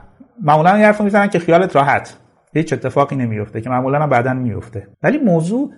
معمولا 0.42 0.74
این 0.74 0.84
حرفو 0.84 1.04
می‌زنن 1.04 1.28
که 1.28 1.38
خیالت 1.38 1.76
راحت. 1.76 2.16
هیچ 2.52 2.72
اتفاقی 2.72 3.16
نمیفته 3.16 3.60
که 3.60 3.70
معمولا 3.70 4.06
بعدا 4.06 4.34
میفته 4.34 4.88
ولی 5.02 5.18
موضوع 5.18 5.72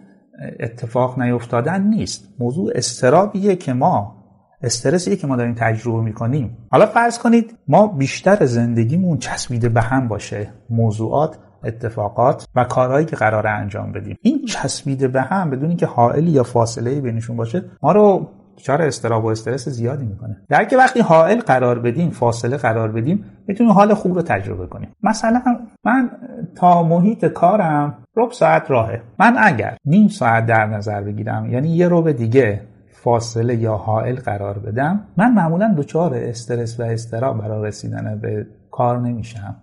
اتفاق 0.61 1.21
نیفتادن 1.21 1.83
نیست. 1.83 2.35
موضوع 2.39 2.73
استرابیه 2.75 3.57
که 3.57 3.73
ما 3.73 4.17
استرسیه 4.63 5.17
که 5.17 5.27
ما 5.27 5.37
داریم 5.37 5.55
تجربه 5.55 6.03
می‌کنیم. 6.03 6.57
حالا 6.71 6.87
فرض 6.87 7.19
کنید 7.19 7.59
ما 7.69 7.87
بیشتر 7.87 8.45
زندگیمون 8.45 9.19
چسبیده 9.19 9.69
به 9.69 9.81
هم 9.81 10.09
باشه. 10.09 10.51
موضوعات 10.71 11.39
اتفاقات 11.65 12.49
و 12.55 12.65
کارهایی 12.65 13.07
که 13.07 13.17
قراره 13.17 13.51
انجام 13.51 13.93
بدیم. 13.93 14.17
این 14.23 14.45
چسبیده 14.45 15.09
به 15.09 15.23
هم 15.23 15.51
بدون 15.51 15.69
اینکه 15.69 15.87
حائلی 15.87 16.31
یا 16.31 16.43
فاصله 16.43 17.01
بینشون 17.01 17.37
باشه 17.37 17.63
ما 17.83 17.93
رو 17.93 18.31
دچار 18.59 18.83
استراب 18.83 19.25
و 19.25 19.29
استرس 19.29 19.69
زیادی 19.69 20.05
می‌کنه. 20.05 20.37
در 20.49 20.65
که 20.65 20.77
وقتی 20.77 21.01
حائل 21.01 21.41
قرار 21.41 21.79
بدیم 21.79 22.11
فاصله 22.11 22.57
قرار 22.57 22.93
بدیم 22.93 23.25
می‌تونیم 23.47 23.73
حال 23.73 23.95
خوب 23.95 24.15
رو 24.15 24.23
تجربه 24.23 24.67
کنیم. 24.67 24.89
مثلا 25.03 25.43
من 25.85 26.11
تا 26.57 26.83
محیط 26.83 27.25
کارم 27.25 27.99
رب 28.17 28.33
ساعت 28.33 28.71
راهه. 28.71 29.03
من 29.19 29.37
اگر 29.39 29.77
نیم 29.85 30.09
ساعت 30.09 30.47
در 30.47 30.67
نظر 30.67 31.03
بگیرم 31.03 31.53
یعنی 31.53 31.69
یه 31.69 31.89
رو 31.89 32.13
دیگه 32.13 32.61
فاصله 32.93 33.57
یا 33.57 33.75
حائل 33.75 34.17
قرار 34.17 34.59
بدم 34.59 35.01
من 35.17 35.35
معمولا 35.35 35.75
دچار 35.79 36.15
استرس 36.15 36.81
و 36.81 36.83
استراب 36.83 37.39
برای 37.39 37.69
رسیدن 37.69 38.19
به 38.23 38.47
کار 38.73 39.01
نمیشم 39.01 39.57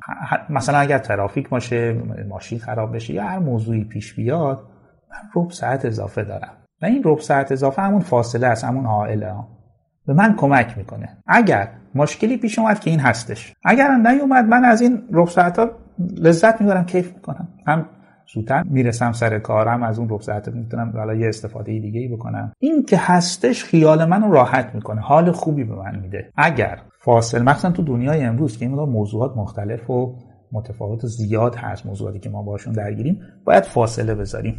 مثلا 0.49 0.77
اگر 0.77 0.97
ترافیک 0.97 1.49
باشه 1.49 1.93
ماشین 2.29 2.59
خراب 2.59 2.95
بشه 2.95 3.13
یا 3.13 3.23
هر 3.23 3.39
موضوعی 3.39 3.83
پیش 3.83 4.13
بیاد 4.13 4.63
من 5.11 5.41
رب 5.41 5.51
ساعت 5.51 5.85
اضافه 5.85 6.23
دارم. 6.23 6.51
و 6.81 6.85
این 6.85 7.01
رب 7.05 7.19
ساعت 7.19 7.51
اضافه 7.51 7.81
همون 7.81 7.99
فاصله 7.99 8.47
است 8.47 8.63
همون 8.63 8.85
حائله 8.85 9.31
ها. 9.31 9.47
به 10.07 10.13
من 10.13 10.35
کمک 10.35 10.77
می‌کنه. 10.77 11.17
اگر 11.27 11.69
مشکلی 11.95 12.37
پیش 12.37 12.59
اومد 12.59 12.79
که 12.79 12.89
این 12.89 12.99
هستش. 12.99 13.53
اگر 13.63 13.95
نیومد 13.95 14.45
من 14.45 14.65
از 14.65 14.81
این 14.81 15.03
رب 15.11 15.27
ساعت 15.27 15.59
ها 15.59 15.69
لذت 16.17 16.61
می‌برم 16.61 16.85
کیف 16.85 17.13
می‌کنم. 17.13 17.47
هم 17.67 17.85
زودتر 18.33 18.63
می‌رسم 18.63 19.12
سر 19.12 19.39
کارم 19.39 19.83
از 19.83 20.00
اون 20.00 20.09
رب 20.09 20.21
ساعت 20.21 20.48
می‌تونم 20.48 20.93
حالا 20.95 21.13
یه 21.13 21.27
استفاده 21.27 21.79
دیگه 21.79 22.00
ای 22.00 22.07
بکنم. 22.07 22.53
این 22.59 22.86
که 22.86 22.98
هستش 23.00 23.63
خیال 23.63 24.05
منو 24.05 24.31
راحت 24.31 24.75
می‌کنه 24.75 25.01
حال 25.01 25.31
خوبی 25.31 25.63
به 25.63 25.75
من 25.75 26.00
میده. 26.00 26.31
اگر 26.36 26.79
فاصله 27.00 27.41
مخصوصا 27.41 27.71
تو 27.71 27.83
دنیای 27.83 28.24
امروز 28.24 28.57
که 28.57 28.65
این 28.65 28.75
موضوعات 28.75 29.38
مختلف 29.38 29.89
و 29.89 30.15
متفاوت 30.51 31.05
زیاد 31.05 31.55
هست 31.55 31.86
موضوعاتی 31.86 32.19
که 32.19 32.29
ما 32.29 32.43
باشون 32.43 32.74
درگیریم 32.74 33.21
باید 33.45 33.63
فاصله 33.63 34.15
بذاریم. 34.15 34.55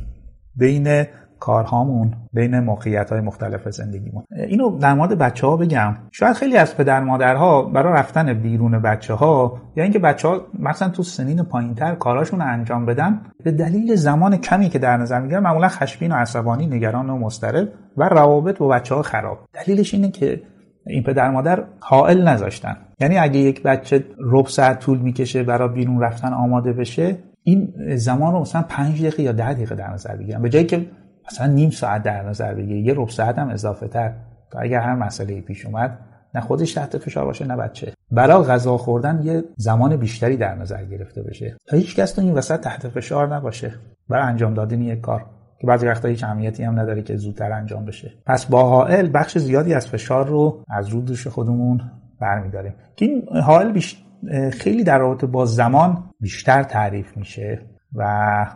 بین 0.56 1.04
کارهامون 1.40 2.14
بین 2.32 2.60
موقعیت 2.60 3.12
های 3.12 3.20
مختلف 3.20 3.68
زندگیمون. 3.68 4.24
اینو 4.48 4.78
در 4.78 4.94
مورد 4.94 5.18
بچه 5.18 5.46
ها 5.46 5.56
بگم. 5.56 5.94
شاید 6.10 6.36
خیلی 6.36 6.56
از 6.56 6.76
پدر 6.76 7.00
مادرها 7.00 7.62
برای 7.62 7.92
رفتن 7.92 8.32
بیرون 8.32 8.82
بچه 8.82 9.14
ها 9.14 9.58
یا 9.76 9.84
اینکه 9.84 9.98
بچه 9.98 10.28
ها 10.28 10.40
مثلا 10.58 10.88
تو 10.88 11.02
سنین 11.02 11.42
پایینتر 11.42 11.94
کاراشون 11.94 12.42
انجام 12.42 12.86
بدن 12.86 13.20
به 13.44 13.52
دلیل 13.52 13.94
زمان 13.94 14.36
کمی 14.36 14.68
که 14.68 14.78
در 14.78 14.96
نظر 14.96 15.20
می‌گیرن 15.20 15.42
معمولا 15.42 15.68
خشمگین 15.68 16.12
و 16.12 16.14
عصبانی 16.14 16.66
نگران 16.66 17.10
و 17.10 17.18
مضطرب 17.18 17.68
و 17.96 18.08
روابط 18.08 18.58
با 18.58 18.68
بچه 18.68 18.94
ها 18.94 19.02
خراب. 19.02 19.38
دلیلش 19.52 19.94
اینه 19.94 20.10
که 20.10 20.42
این 20.86 21.02
پدر 21.02 21.30
مادر 21.30 21.64
حائل 21.80 22.28
نذاشتن. 22.28 22.76
یعنی 23.00 23.18
اگه 23.18 23.38
یک 23.38 23.62
بچه 23.62 24.04
ربع 24.18 24.48
ساعت 24.48 24.78
طول 24.78 24.98
می‌کشه 24.98 25.42
برای 25.42 25.68
بیرون 25.68 26.00
رفتن 26.00 26.32
آماده 26.32 26.72
بشه 26.72 27.16
این 27.42 27.72
زمان 27.94 28.32
رو 28.32 28.40
مثلا 28.40 28.62
5 28.68 29.00
دقیقه 29.00 29.22
یا 29.22 29.32
10 29.32 29.52
دقیقه 29.52 29.74
در 29.74 29.90
نظر 29.90 30.16
بگیرن 30.16 30.42
به 30.42 30.48
جایی 30.48 30.66
که 30.66 30.86
مثلا 31.30 31.46
نیم 31.46 31.70
ساعت 31.70 32.02
در 32.02 32.22
نظر 32.22 32.54
بگیره 32.54 32.80
یه 32.80 32.92
ربع 32.96 33.10
ساعت 33.10 33.38
هم 33.38 33.48
اضافه 33.48 33.88
تر. 33.88 34.12
تا 34.50 34.58
اگر 34.58 34.80
هر 34.80 34.94
مسئله 34.94 35.40
پیش 35.40 35.66
اومد 35.66 35.98
نه 36.34 36.40
خودش 36.40 36.74
تحت 36.74 36.98
فشار 36.98 37.24
باشه 37.24 37.46
نه 37.46 37.56
بچه. 37.56 37.92
برای 38.10 38.44
غذا 38.44 38.76
خوردن 38.76 39.20
یه 39.22 39.44
زمان 39.56 39.96
بیشتری 39.96 40.36
در 40.36 40.54
نظر 40.54 40.84
گرفته 40.84 41.22
بشه. 41.22 41.56
تا 41.66 41.76
هیچ 41.76 41.96
کس 41.96 42.12
تو 42.12 42.22
این 42.22 42.34
وسط 42.34 42.60
تحت 42.60 42.88
فشار 42.88 43.36
نباشه. 43.36 43.74
برای 44.08 44.24
انجام 44.24 44.54
دادن 44.54 44.82
یک 44.82 45.00
کار. 45.00 45.26
که 45.60 45.66
بعضی 45.66 45.86
وقتا 45.86 46.08
هیچ 46.08 46.24
اهمیتی 46.24 46.62
هم 46.62 46.80
نداره 46.80 47.02
که 47.02 47.16
زودتر 47.16 47.52
انجام 47.52 47.84
بشه. 47.84 48.12
پس 48.26 48.46
با 48.46 48.68
حائل 48.68 49.10
بخش 49.14 49.38
زیادی 49.38 49.74
از 49.74 49.86
فشار 49.86 50.26
رو 50.26 50.64
از 50.68 50.88
رو 50.88 51.00
دوش 51.00 51.26
خودمون 51.26 51.80
برمیداریم. 52.20 52.74
که 52.96 53.04
این 53.04 53.28
حائل 53.42 53.72
بیش... 53.72 54.04
خیلی 54.52 54.84
در 54.84 54.98
رابطه 54.98 55.26
با 55.26 55.44
زمان 55.44 56.04
بیشتر 56.20 56.62
تعریف 56.62 57.16
میشه 57.16 57.60
و 57.94 58.46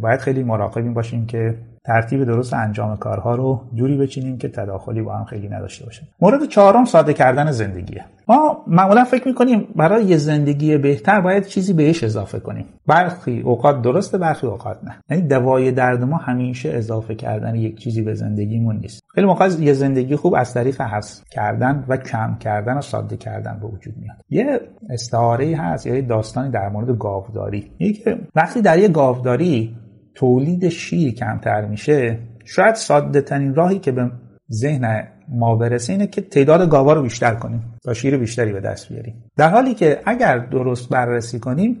باید 0.00 0.20
خیلی 0.20 0.44
مراقبیم 0.44 0.94
باشیم 0.94 1.26
که 1.26 1.58
ترتیب 1.86 2.24
درست 2.24 2.54
انجام 2.54 2.96
کارها 2.96 3.34
رو 3.34 3.60
جوری 3.74 3.96
بچینیم 3.96 4.38
که 4.38 4.48
تداخلی 4.48 5.02
با 5.02 5.16
هم 5.16 5.24
خیلی 5.24 5.48
نداشته 5.48 5.84
باشه. 5.84 6.02
مورد 6.20 6.48
چهارم 6.48 6.84
ساده 6.84 7.12
کردن 7.12 7.50
زندگیه. 7.50 8.04
ما 8.28 8.64
معمولا 8.66 9.04
فکر 9.04 9.28
می‌کنیم 9.28 9.68
برای 9.76 10.04
یه 10.04 10.16
زندگی 10.16 10.78
بهتر 10.78 11.20
باید 11.20 11.46
چیزی 11.46 11.72
بهش 11.72 12.04
اضافه 12.04 12.40
کنیم. 12.40 12.66
برخی 12.86 13.40
اوقات 13.40 13.82
درسته 13.82 14.18
برخی 14.18 14.46
اوقات 14.46 14.78
نه. 14.84 14.98
یعنی 15.10 15.28
دوای 15.28 15.72
درد 15.72 16.04
ما 16.04 16.16
همیشه 16.16 16.70
اضافه 16.72 17.14
کردن 17.14 17.54
یک 17.54 17.78
چیزی 17.78 18.02
به 18.02 18.14
زندگیمون 18.14 18.76
نیست. 18.76 19.02
خیلی 19.14 19.26
موقع 19.26 19.48
یه 19.60 19.72
زندگی 19.72 20.16
خوب 20.16 20.34
از 20.34 20.54
طریق 20.54 20.80
حذف 20.80 21.22
کردن 21.30 21.84
و 21.88 21.96
کم 21.96 22.36
کردن 22.40 22.78
و 22.78 22.80
ساده 22.80 23.16
کردن 23.16 23.58
به 23.60 23.66
وجود 23.66 23.94
میاد. 23.96 24.16
یه 24.30 24.60
استعاره 24.90 25.56
هست 25.56 25.86
یا 25.86 25.94
یه 25.94 26.02
داستانی 26.02 26.50
در 26.50 26.68
مورد 26.68 26.98
گاوداری. 26.98 27.70
که 28.04 28.18
وقتی 28.34 28.62
در 28.62 28.78
یه 28.78 28.88
گاوداری 28.88 29.76
تولید 30.14 30.68
شیر 30.68 31.14
کمتر 31.14 31.66
میشه 31.66 32.18
شاید 32.44 32.74
ساده 32.74 33.20
ترین 33.20 33.54
راهی 33.54 33.78
که 33.78 33.92
به 33.92 34.10
ذهن 34.52 35.08
ما 35.28 35.56
برسه 35.56 35.92
اینه 35.92 36.06
که 36.06 36.20
تعداد 36.20 36.70
گاوا 36.70 36.92
رو 36.92 37.02
بیشتر 37.02 37.34
کنیم 37.34 37.62
تا 37.84 37.94
شیر 37.94 38.16
بیشتری 38.16 38.52
به 38.52 38.60
دست 38.60 38.88
بیاریم. 38.88 39.24
در 39.36 39.50
حالی 39.50 39.74
که 39.74 40.00
اگر 40.06 40.38
درست 40.38 40.88
بررسی 40.88 41.38
کنیم 41.38 41.76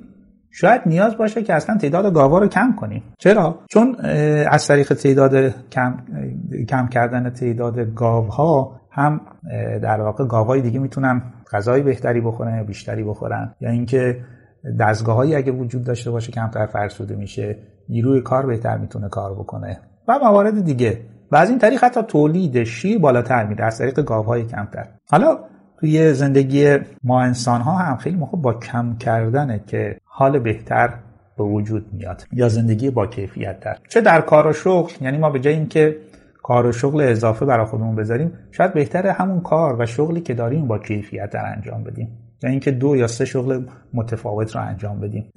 شاید 0.50 0.82
نیاز 0.86 1.16
باشه 1.16 1.42
که 1.42 1.54
اصلا 1.54 1.76
تعداد 1.76 2.14
گاوا 2.14 2.38
رو 2.38 2.48
کم 2.48 2.76
کنیم. 2.80 3.02
چرا؟ 3.18 3.58
چون 3.70 3.96
از 4.50 4.66
طریق 4.66 4.94
تعداد 4.94 5.54
کم 5.70 5.96
کم 6.68 6.86
کردن 6.86 7.30
تعداد 7.30 7.94
گاوها 7.94 8.80
هم 8.90 9.20
در 9.82 10.00
واقع 10.00 10.26
گاوهای 10.26 10.60
دیگه 10.60 10.78
می‌تونن 10.78 11.22
غذای 11.52 11.82
بهتری 11.82 12.20
بخورن 12.20 12.56
یا 12.56 12.64
بیشتری 12.64 13.04
بخورن. 13.04 13.54
یا 13.60 13.70
اینکه 13.70 14.24
دستگاههایی 14.80 15.34
اگه 15.34 15.52
وجود 15.52 15.84
داشته 15.84 16.10
باشه 16.10 16.32
کمتر 16.32 16.66
فرسوده 16.66 17.16
میشه. 17.16 17.58
نیروی 17.88 18.20
کار 18.20 18.46
بهتر 18.46 18.78
می‌تونه 18.78 19.08
کار 19.08 19.34
بکنه. 19.34 19.80
و 20.08 20.18
موارد 20.18 20.64
دیگه. 20.64 21.00
و 21.32 21.36
از 21.36 21.50
این 21.50 21.58
طریق 21.58 21.84
حتی 21.84 22.02
تولید 22.02 22.64
شیر 22.64 22.98
بالاتر 22.98 23.46
میره 23.46 23.64
از 23.64 23.78
طریق 23.78 24.00
گاوهای 24.00 24.44
کمتر. 24.44 24.88
حالا 25.10 25.38
توی 25.80 26.14
زندگی 26.14 26.78
ما 27.04 27.22
انسان 27.22 27.60
ها 27.60 27.72
هم 27.78 27.96
خیلی 27.96 28.16
موقع 28.16 28.38
با 28.38 28.54
کم 28.54 28.96
کردنه 28.96 29.64
که 29.66 29.96
حال 30.04 30.38
بهتر 30.38 30.94
به 31.38 31.44
وجود 31.44 31.86
میاد 31.92 32.26
یا 32.32 32.48
زندگی 32.48 32.90
با 32.90 33.06
کیفیت 33.06 33.60
تر. 33.60 33.76
چه 33.88 34.00
در 34.00 34.20
کار 34.20 34.46
و 34.46 34.52
شغل 34.52 34.92
یعنی 35.00 35.18
ما 35.18 35.30
به 35.30 35.40
جای 35.40 35.54
اینکه 35.54 35.96
کار 36.42 36.66
و 36.66 36.72
شغل 36.72 37.00
اضافه 37.00 37.46
برای 37.46 37.66
خودمون 37.66 37.96
بذاریم 37.96 38.32
شاید 38.50 38.74
بهتره 38.74 39.12
همون 39.12 39.40
کار 39.40 39.76
و 39.80 39.86
شغلی 39.86 40.20
که 40.20 40.34
داریم 40.34 40.66
با 40.68 40.78
کیفیت 40.78 41.30
تر 41.30 41.52
انجام 41.56 41.84
بدیم. 41.84 42.08
یا 42.44 42.50
اینکه 42.50 42.70
دو 42.70 42.96
یا 42.96 43.06
سه 43.06 43.24
شغل 43.24 43.66
متفاوت 43.94 44.54
رو 44.54 44.60
انجام 44.60 45.00
بدیم. 45.00 45.30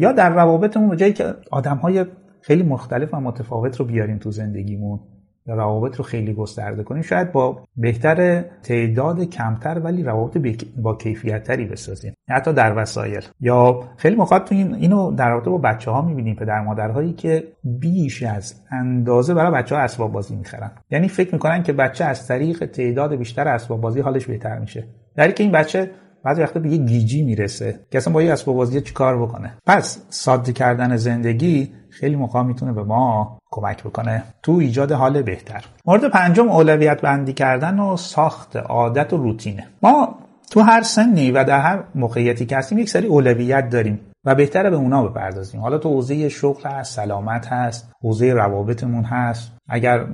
یا 0.00 0.12
در 0.12 0.34
روابطمون 0.34 0.96
جایی 0.96 1.12
که 1.12 1.24
آدم 1.50 1.76
های 1.76 2.04
خیلی 2.40 2.62
مختلف 2.62 3.14
و 3.14 3.20
متفاوت 3.20 3.76
رو 3.76 3.84
بیاریم 3.84 4.18
تو 4.18 4.30
زندگیمون 4.30 5.00
یا 5.46 5.54
روابط 5.54 5.96
رو 5.96 6.04
خیلی 6.04 6.34
گسترده 6.34 6.82
کنیم 6.82 7.02
شاید 7.02 7.32
با 7.32 7.62
بهتر 7.76 8.44
تعداد 8.62 9.24
کمتر 9.24 9.78
ولی 9.78 10.02
روابط 10.02 10.38
با 10.76 10.96
کیفیت 10.96 11.42
تری 11.42 11.64
بسازیم. 11.64 12.14
حتی 12.30 12.52
در 12.52 12.82
وسایل. 12.82 13.22
یا 13.40 13.80
خیلی 13.96 14.16
موقع 14.16 14.38
تو 14.38 14.54
این 14.54 14.74
اینو 14.74 15.12
در 15.12 15.30
رابطه 15.30 15.50
با 15.50 15.58
بچه 15.58 15.90
ها 15.90 16.02
می‌بینیم 16.02 16.36
پدر 16.36 16.60
مادرهایی 16.60 17.12
که 17.12 17.44
بیش 17.64 18.22
از 18.22 18.54
اندازه 18.70 19.34
برای 19.34 19.52
بچه 19.52 19.74
ها 19.74 19.80
اسباب 19.80 20.12
بازی 20.12 20.36
می‌خرن. 20.36 20.70
یعنی 20.90 21.08
فکر 21.08 21.32
می‌کنن 21.32 21.62
که 21.62 21.72
بچه 21.72 22.04
از 22.04 22.28
طریق 22.28 22.66
تعداد 22.66 23.14
بیشتر 23.14 23.48
اسباب 23.48 23.80
بازی 23.80 24.00
حالش 24.00 24.26
بهتر 24.26 24.58
میشه. 24.58 24.84
در 25.16 25.30
که 25.30 25.42
این 25.42 25.52
بچه 25.52 25.90
بعضی 26.24 26.42
وقتا 26.42 26.60
به 26.60 26.68
یه 26.68 26.76
گیجی 26.76 27.22
می‌رسه 27.22 27.80
که 27.90 27.98
اصلا 27.98 28.12
با 28.12 28.22
یه 28.22 28.32
اسباب 28.32 28.56
بازی 28.56 28.80
چیکار 28.80 29.22
بکنه. 29.22 29.52
پس 29.66 29.98
ساده 30.08 30.52
کردن 30.52 30.96
زندگی 30.96 31.72
خیلی 31.90 32.16
موقع 32.16 32.42
می‌تونه 32.42 32.72
به 32.72 32.82
ما 32.82 33.38
کمک 33.50 33.82
بکنه. 33.84 34.22
تو 34.42 34.52
ایجاد 34.52 34.92
حال 34.92 35.22
بهتر. 35.22 35.64
مورد 35.86 36.04
پنجم 36.04 36.48
اولویت 36.48 37.00
بندی 37.00 37.32
کردن 37.32 37.78
و 37.78 37.96
ساخت 37.96 38.56
عادت 38.56 39.12
و 39.12 39.16
روتینه 39.16 39.66
ما 39.82 40.18
تو 40.50 40.60
هر 40.60 40.82
سنی 40.82 41.30
و 41.30 41.44
در 41.44 41.60
هر 41.60 41.84
موقعیتی 41.94 42.46
که 42.46 42.56
هستیم 42.56 42.78
یک 42.78 42.88
سری 42.88 43.06
اولویت 43.06 43.70
داریم 43.70 44.00
و 44.24 44.34
بهتره 44.34 44.70
به 44.70 44.76
اونا 44.76 45.06
بپردازیم. 45.06 45.60
حالا 45.60 45.78
تو 45.78 45.88
حوزه 45.88 46.28
شغل 46.28 46.70
هست 46.70 46.96
سلامت 46.96 47.46
هست 47.46 47.92
حوزه 48.02 48.32
روابطمون 48.32 49.04
هست. 49.04 49.52
اگر 49.68 50.04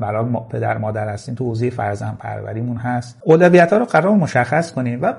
برای 0.00 0.26
پدر 0.50 0.78
مادر 0.78 1.08
هستیم 1.08 1.34
تو 1.34 1.44
حوزه 1.44 1.70
فرزند 1.70 2.18
پروریمون 2.18 2.76
هست. 2.76 3.18
اولویت 3.24 3.72
ها 3.72 3.78
رو 3.78 3.84
قرار 3.84 4.12
مشخص 4.16 4.72
کنیم 4.72 5.02
و 5.02 5.12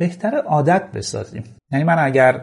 بهتر 0.00 0.34
عادت 0.36 0.82
بسازیم. 0.94 1.44
یعنی 1.72 1.84
من 1.84 1.98
اگر 1.98 2.40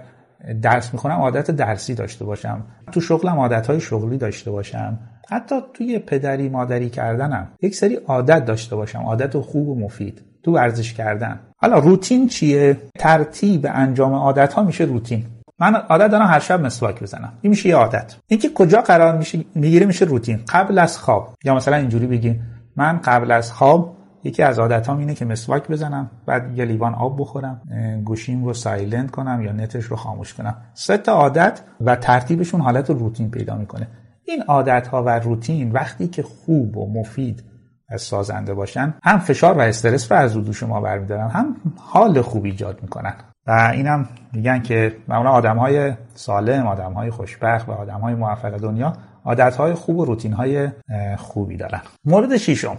درس 0.62 0.94
می‌خونم 0.94 1.16
عادت 1.16 1.52
درسی 1.52 1.96
داشته 1.96 2.26
باشم. 2.26 2.66
تو 2.92 3.02
شغلم 3.02 3.40
عادت 3.40 3.68
های 3.68 3.80
شغلی 3.80 4.18
داشته 4.18 4.52
باشم. 4.52 5.00
حتی 5.30 5.56
توی 5.74 6.00
پدری 6.00 6.50
مادری 6.50 6.90
کردنم 6.90 7.48
یک 7.62 7.76
سری 7.76 7.96
عادت 7.96 8.46
داشته 8.46 8.76
باشم. 8.76 9.00
عادت 9.00 9.38
خوب 9.40 9.68
و 9.68 9.80
مفید 9.80 10.22
تو 10.44 10.52
ورزش 10.52 10.94
کردن. 10.94 11.40
حالا 11.58 11.80
روتین 11.80 12.28
چیه؟ 12.28 12.78
ترتیب 13.00 13.68
انجام 13.70 14.14
عادت 14.14 14.54
ها 14.54 14.64
میشه 14.64 14.84
روتین. 14.84 15.26
من 15.60 15.76
عادت 15.76 16.12
دارم 16.12 16.28
هر 16.28 16.40
شب 16.40 16.66
مسواک 16.66 17.04
بزنم. 17.04 17.34
این 17.42 17.50
میشه 17.50 17.70
یه 17.70 17.76
عادت. 17.76 18.16
اینکه 18.28 18.50
کجا 18.56 18.82
قرار 18.82 19.18
میشه 19.18 19.46
می‌گیره 19.56 19.86
میشه 19.86 20.06
روتین. 20.06 20.40
قبل 20.50 20.80
از 20.80 20.98
خواب. 20.98 21.34
یا 21.44 21.56
مثلا 21.56 21.76
اینجوری 21.76 22.08
بگیم. 22.08 22.44
من 22.76 22.98
قبل 22.98 23.32
از 23.32 23.52
خواب 23.52 23.97
یکی 24.28 24.44
از 24.44 24.60
عادتام 24.60 24.98
اینه 24.98 25.16
که 25.16 25.26
مسواک 25.26 25.68
بزنم 25.68 26.12
بعد 26.26 26.58
یه 26.58 26.66
لیوان 26.66 26.96
آب 26.96 27.22
بخورم 27.22 27.62
گوشیم 28.06 28.46
رو 28.46 28.54
سایلنت 28.54 29.12
کنم 29.12 29.42
یا 29.42 29.52
نتش 29.52 29.84
رو 29.84 29.96
خاموش 29.96 30.34
کنم. 30.34 30.56
سه 30.74 30.98
تا 30.98 31.12
عادت 31.12 31.62
و 31.82 31.96
ترتیبشون 31.96 32.62
حالت 32.62 32.90
روتین 32.90 33.32
پیدا 33.32 33.56
می‌کنه. 33.56 33.88
این 34.26 34.42
عادت 34.48 34.88
ها 34.88 35.04
و 35.04 35.10
روتین 35.10 35.72
وقتی 35.72 36.08
که 36.08 36.24
خوب 36.24 36.78
و 36.78 37.00
مفید 37.00 37.44
از 37.90 38.02
سازنده 38.02 38.54
باشن 38.54 38.94
هم 39.04 39.20
فشار 39.20 39.58
و 39.58 39.62
استرس 39.62 40.12
رو 40.12 40.18
از 40.18 40.36
رو 40.36 40.42
دوش 40.42 40.64
ما 40.64 40.82
برمیدارن 40.82 41.28
هم 41.28 41.56
حال 41.78 42.22
خوب 42.22 42.46
ایجاد 42.46 42.80
می‌کنن. 42.82 43.14
و 43.48 43.72
اینم 43.74 44.10
میگن 44.34 44.62
که 44.62 44.96
معمولا 45.08 45.30
آدم 45.30 45.58
های 45.58 45.94
سالم 46.14 46.68
آدم 46.68 46.94
های 46.94 47.12
خوشبخت 47.12 47.70
و 47.70 47.72
آدم 47.72 48.00
های 48.00 48.16
موفق 48.16 48.58
دنیا 48.58 48.94
عادت 49.26 49.56
های 49.56 49.74
خوب 49.74 49.98
و 49.98 50.06
روتین 50.06 50.34
های 50.34 50.70
خوبی 51.18 51.58
دارن. 51.58 51.82
مورد 52.06 52.38
شیشم 52.38 52.78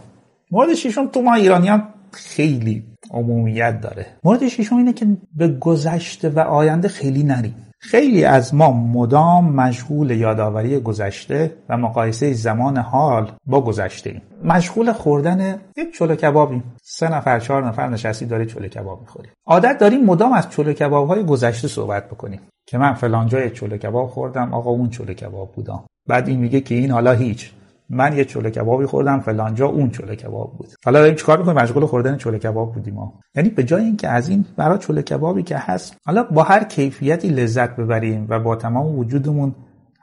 مورد 0.50 0.75
شیشم 0.75 1.07
تو 1.07 1.23
ما 1.23 1.35
ایرانیان 1.35 1.88
خیلی 2.12 2.85
عمومیت 3.11 3.81
داره. 3.81 4.07
مورد 4.25 4.49
شیشم 4.49 4.76
اینه 4.76 4.93
که 4.93 5.07
به 5.37 5.49
گذشته 5.49 6.28
و 6.28 6.38
آینده 6.38 6.88
خیلی 6.88 7.23
نریم. 7.23 7.55
خیلی 7.81 8.25
از 8.25 8.55
ما 8.55 8.73
مدام 8.73 9.52
مشغول 9.55 10.11
یادآوری 10.11 10.81
گذشته 10.81 11.55
و 11.69 11.76
مقایسه 11.76 12.33
زمان 12.33 12.76
حال 12.76 13.33
با 13.47 13.61
گذشته 13.61 14.11
ایم. 14.11 14.23
مشغول 14.45 14.93
خوردن 14.93 15.61
یک 15.76 15.99
چلو 15.99 16.14
کبابیم 16.14 16.62
سه 16.83 17.09
نفر 17.09 17.40
چهار 17.40 17.69
نفر 17.69 17.88
نشستی 17.88 18.26
داره 18.26 18.47
چلو 18.47 18.69
کباب 18.69 19.00
می‌خوریم 19.00 19.33
عادت 19.47 19.78
داریم 19.78 20.05
مدام 20.05 20.33
از 20.33 20.50
چلو 20.50 20.73
کباب 20.73 21.09
های 21.09 21.25
گذشته 21.25 21.69
صحبت 21.69 22.07
بکنیم. 22.07 22.40
که 22.67 22.78
من 22.78 22.95
فلان 22.95 23.26
جای 23.26 23.50
چلو 23.50 23.76
کباب 23.76 24.09
خوردم 24.11 24.55
آقا 24.55 24.71
اون 24.71 24.90
چلو 24.90 25.14
کباب 25.14 25.52
بودم 25.52 25.85
بعد 26.09 26.28
این 26.28 26.40
میگه 26.40 26.61
که 26.61 26.75
این 26.75 26.90
حالا 26.90 27.12
هیچ. 27.12 27.52
من 27.90 28.16
یه 28.16 28.25
چوله 28.25 28.50
کبابی 28.50 28.87
خوردم 28.87 29.21
فلان 29.21 29.54
جا 29.54 29.66
اون 29.66 29.90
چوله 29.90 30.16
کباب 30.16 30.57
بود. 30.59 30.68
حالا 30.85 30.99
داریم 30.99 31.14
چیکار 31.14 31.38
می‌کنیم؟ 31.38 31.59
مشغول 31.59 31.87
خوردن 31.87 32.16
چوله 32.16 32.38
کباب 32.38 32.75
بودیم 32.75 32.95
ما. 32.95 33.21
یعنی 33.35 33.49
به 33.49 33.64
جای 33.64 33.85
اینکه 33.85 34.09
از 34.09 34.28
این 34.28 34.45
برای 34.57 34.78
چوله 34.78 35.02
کبابی 35.02 35.42
که 35.42 35.57
هست 35.59 35.97
حالا 36.07 36.23
با 36.23 36.42
هر 36.42 36.64
کیفیتی 36.64 37.28
لذت 37.28 37.76
ببریم 37.76 38.26
و 38.28 38.40
با 38.40 38.57
تمام 38.57 38.99
وجودمون 38.99 39.54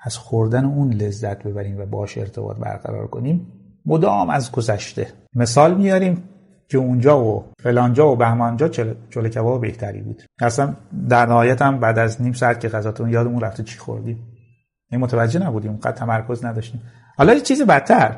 از 0.04 0.18
خوردن 0.18 0.66
اون 0.66 0.94
لذت 0.94 1.44
ببریم 1.44 1.80
و 1.80 1.86
باش 1.86 2.18
ارتباط 2.18 2.58
برقرار 2.58 3.08
کنیم 3.08 3.48
مدام 3.86 4.30
از 4.30 4.52
گذشته. 4.52 5.08
مثال 5.36 5.78
میاریم 5.78 6.24
که 6.70 6.78
اونجا 6.78 7.24
و 7.24 7.46
فلانجا 7.60 8.12
و 8.12 8.16
بهمانجا 8.16 8.68
چوله 9.10 9.30
کباب 9.30 9.62
بهتری 9.62 10.02
بود. 10.02 10.24
اصلا 10.42 10.74
در 11.10 11.26
نهایت 11.26 11.62
هم 11.62 11.80
بعد 11.80 12.00
از 12.00 12.22
نیم 12.22 12.34
ساعت 12.34 12.60
که 12.60 12.70
غذاتون 12.70 13.10
یادمون 13.10 13.42
رفته 13.42 13.64
چی 13.64 13.80
خوردیم؟ 13.80 14.20
این 14.92 15.02
متوجه 15.02 15.40
نبودیم 15.40 15.72
اونقدر 15.72 15.92
تمرکز 15.92 16.46
نداشتیم. 16.46 16.82
حالا 17.18 17.34
یه 17.34 17.42
چیز 17.42 17.62
بدتر. 17.62 18.18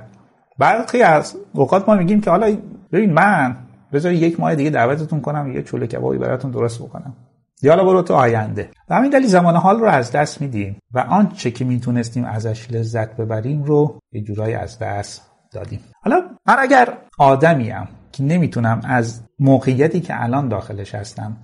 برخی 0.58 1.02
از 1.02 1.36
اوقات 1.54 1.90
ما 1.90 1.96
میگیم 1.96 2.22
که 2.22 2.30
حالا 2.30 2.58
ببین 2.92 3.14
من 3.14 3.58
بذار 3.94 4.12
یک 4.12 4.40
ماه 4.40 4.56
دیگه 4.56 4.70
دعوتتون 4.70 5.22
کنم 5.22 5.52
یه 5.52 5.64
چوله 5.64 5.88
کبابی 5.88 6.18
براتون 6.18 6.52
درست 6.52 6.80
بکنم. 6.80 7.14
یا 7.62 7.72
حالا 7.72 7.86
برو 7.86 8.02
تو 8.02 8.14
آینده. 8.14 8.70
و 8.90 8.96
همین 8.96 9.10
دلیل 9.10 9.28
زمان 9.28 9.56
حال 9.56 9.80
رو 9.80 9.86
از 9.86 10.12
دست 10.12 10.42
میدیم 10.42 10.78
و 10.94 11.00
آنچه 11.00 11.52
که 11.52 11.66
می‌تونستیم 11.66 12.26
ازش 12.26 12.72
لذت 12.72 13.16
ببریم 13.18 13.64
رو 13.64 14.00
یه 14.12 14.22
جورایی 14.22 14.54
از 14.54 14.80
دست 14.80 15.22
دادیم. 15.52 15.80
حالا 16.02 16.22
من 16.46 16.56
اگر 16.60 16.94
آدمیم 17.18 17.88
که 18.12 18.24
نمی‌تونم 18.24 18.82
از 18.84 19.22
موقعیتی 19.40 20.00
که 20.00 20.24
الان 20.24 20.48
داخلش 20.48 20.96
هستم 20.96 21.38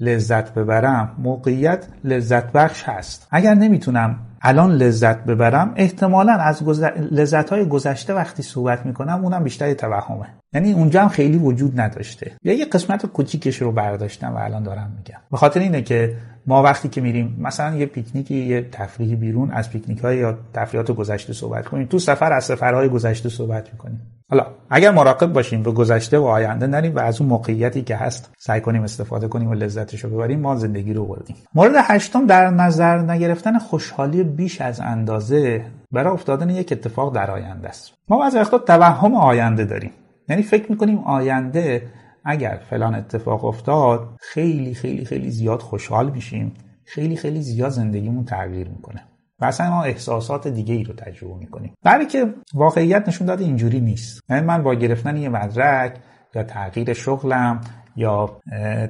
لذت 0.00 0.54
ببرم 0.54 1.14
موقعیت 1.18 1.86
لذت 2.04 2.52
بخش 2.52 2.82
هست. 2.82 3.28
اگر 3.30 3.54
نمی‌تونم 3.54 4.18
الان 4.48 4.72
لذت 4.72 5.24
ببرم 5.24 5.72
احتمالا 5.76 6.32
از 6.32 6.62
لذت 7.10 7.50
های 7.50 7.64
گذشته 7.64 8.14
وقتی 8.14 8.42
صحبت 8.42 8.86
می‌کنم 8.86 9.24
اونم 9.24 9.44
بیشتر 9.44 9.74
توهمه. 9.74 10.26
یعنی 10.52 10.72
اونجا 10.72 11.02
هم 11.02 11.08
خیلی 11.08 11.38
وجود 11.38 11.80
نداشته. 11.80 12.32
یا 12.42 12.52
یه 12.52 12.64
قسمت 12.64 13.06
کوچیکش 13.06 13.62
رو 13.62 13.72
برداشتم 13.72 14.34
و 14.34 14.38
الان 14.38 14.62
دارم 14.62 14.92
میگم. 14.98 15.20
به 15.30 15.36
خاطر 15.36 15.60
اینه 15.60 15.82
که 15.82 16.16
ما 16.46 16.62
وقتی 16.62 16.88
که 16.88 17.00
میریم 17.00 17.36
مثلا 17.40 17.76
یه 17.76 17.86
پیکنیکی 17.86 18.34
یه 18.34 18.68
تفریحی 18.72 19.16
بیرون 19.16 19.50
از 19.50 19.70
پیکنیک 19.70 19.98
های 19.98 20.16
یا 20.16 20.38
تفریحات 20.54 20.90
گذشته 20.90 21.32
صحبت 21.32 21.64
کنیم. 21.64 21.86
تو 21.86 21.98
سفر 21.98 22.32
از 22.32 22.44
سفرهای 22.44 22.88
گذشته 22.88 23.28
صحبت 23.28 23.72
می‌کنیم. 23.72 24.00
حالا 24.30 24.46
اگر 24.70 24.90
مراقب 24.90 25.32
باشیم 25.32 25.62
به 25.62 25.72
گذشته 25.72 26.18
و 26.18 26.24
آینده 26.24 26.66
نریم 26.66 26.96
و 26.96 26.98
از 26.98 27.20
اون 27.20 27.30
موقعیتی 27.30 27.82
که 27.82 27.96
هست 27.96 28.34
سعی 28.38 28.60
کنیم 28.60 28.82
استفاده 28.82 29.28
کنیم 29.28 29.50
و 29.50 29.54
لذتش 29.54 30.04
رو 30.04 30.10
ببریم 30.10 30.40
ما 30.40 30.56
زندگی 30.56 30.92
رو 30.92 31.04
بردیم. 31.04 31.36
مورد 31.54 31.72
هشتم 31.76 32.26
در 32.26 32.50
نظر 32.50 32.98
نگرفتن 32.98 33.58
خوشحالی 33.58 34.22
بیش 34.24 34.60
از 34.60 34.80
اندازه 34.80 35.64
برای 35.92 36.12
افتادن 36.12 36.50
یک 36.50 36.72
اتفاق 36.72 37.14
در 37.14 37.30
آینده 37.30 37.68
است. 37.68 37.92
ما 38.08 38.24
از 38.24 38.36
وقتا 38.36 38.58
توهم 38.58 39.14
آینده 39.14 39.64
داریم. 39.64 39.90
یعنی 40.28 40.42
فکر 40.42 40.70
می‌کنیم 40.70 40.98
آینده 40.98 41.82
اگر 42.24 42.60
فلان 42.70 42.94
اتفاق 42.94 43.44
افتاد 43.44 44.08
خیلی 44.20 44.74
خیلی 44.74 45.04
خیلی 45.04 45.30
زیاد 45.30 45.60
خوشحال 45.60 46.10
میشیم 46.10 46.54
خیلی 46.84 47.16
خیلی 47.16 47.42
زیاد 47.42 47.70
زندگیمون 47.70 48.24
تغییر 48.24 48.68
می‌کنه. 48.68 49.02
و 49.40 49.44
اصلا 49.44 49.70
ما 49.70 49.82
احساسات 49.82 50.48
دیگه 50.48 50.74
ای 50.74 50.84
رو 50.84 50.94
تجربه 50.94 51.34
می‌کنیم. 51.34 51.74
برای 51.82 52.06
که 52.06 52.34
واقعیت 52.54 53.08
نشون 53.08 53.26
داده 53.26 53.44
اینجوری 53.44 53.80
نیست. 53.80 54.20
یعنی 54.30 54.46
من 54.46 54.62
با 54.62 54.74
گرفتن 54.74 55.16
یه 55.16 55.28
مدرک 55.28 55.96
یا 56.34 56.42
تغییر 56.42 56.92
شغلم 56.92 57.60
یا 57.96 58.40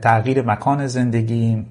تغییر 0.02 0.42
مکان 0.42 0.86
زندگیم 0.86 1.66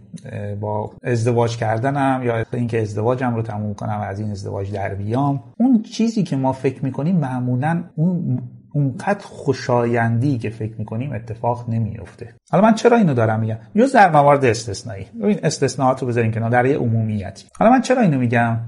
با 0.62 0.92
ازدواج 1.04 1.58
کردنم 1.58 2.22
یا 2.24 2.46
اینکه 2.54 2.82
ازدواجم 2.82 3.36
رو 3.36 3.42
تموم 3.42 3.74
کنم 3.74 3.98
و 4.02 4.02
از 4.02 4.20
این 4.20 4.32
ازدواج 4.32 4.72
در 4.72 4.96
بیام 4.96 5.44
اون 5.58 5.82
چیزی 5.82 6.24
که 6.24 6.36
ما 6.36 6.52
فکر 6.52 6.86
می‌کنیم 6.86 7.16
معمولا 7.16 7.84
اون 7.96 8.42
اونقدر 8.76 9.26
خوشایندی 9.26 10.38
که 10.38 10.50
فکر 10.50 10.76
می‌کنیم 10.78 11.14
اتفاق 11.14 11.70
نمیفته 11.70 12.36
حالا 12.52 12.64
من 12.64 12.74
چرا 12.74 12.98
اینو 12.98 13.14
دارم 13.14 13.40
میگم؟ 13.40 13.58
جز 13.76 13.92
در 13.92 14.12
موارد 14.12 14.46
استثنایی. 14.46 15.06
ببین 15.22 15.40
استثناءات 15.44 16.02
رو 16.02 16.08
بذارین 16.08 16.32
کنار 16.32 16.50
در 16.50 16.66
یه 16.66 16.78
عمومیتی. 16.78 17.46
حالا 17.60 17.72
من 17.72 17.82
چرا 17.82 18.02
اینو 18.02 18.20
میگم؟ 18.20 18.60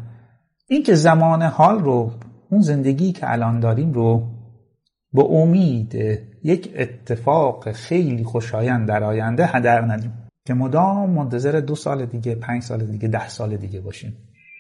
این 0.68 0.84
که 0.84 0.96
زمان 0.96 1.42
حال 1.42 1.80
رو 1.80 2.12
اون 2.50 2.62
زندگی 2.62 3.12
که 3.12 3.32
الان 3.32 3.60
داریم 3.60 3.94
رو 3.94 4.28
به 5.14 5.24
امید 5.24 5.96
یک 6.44 6.74
اتفاق 6.78 7.72
خیلی 7.72 8.24
خوشایند 8.24 8.88
در 8.88 9.04
آینده 9.04 9.46
هدر 9.46 9.82
ندیم. 9.82 10.14
که 10.46 10.54
مدام 10.54 11.10
منتظر 11.10 11.60
دو 11.60 11.76
سال 11.76 12.06
دیگه 12.06 12.36
پنج 12.36 12.64
سال 12.64 12.86
دیگه 12.86 13.08
ده 13.08 13.30
سال 13.30 13.58
دیگه 13.58 13.82
باشیم 13.82 14.18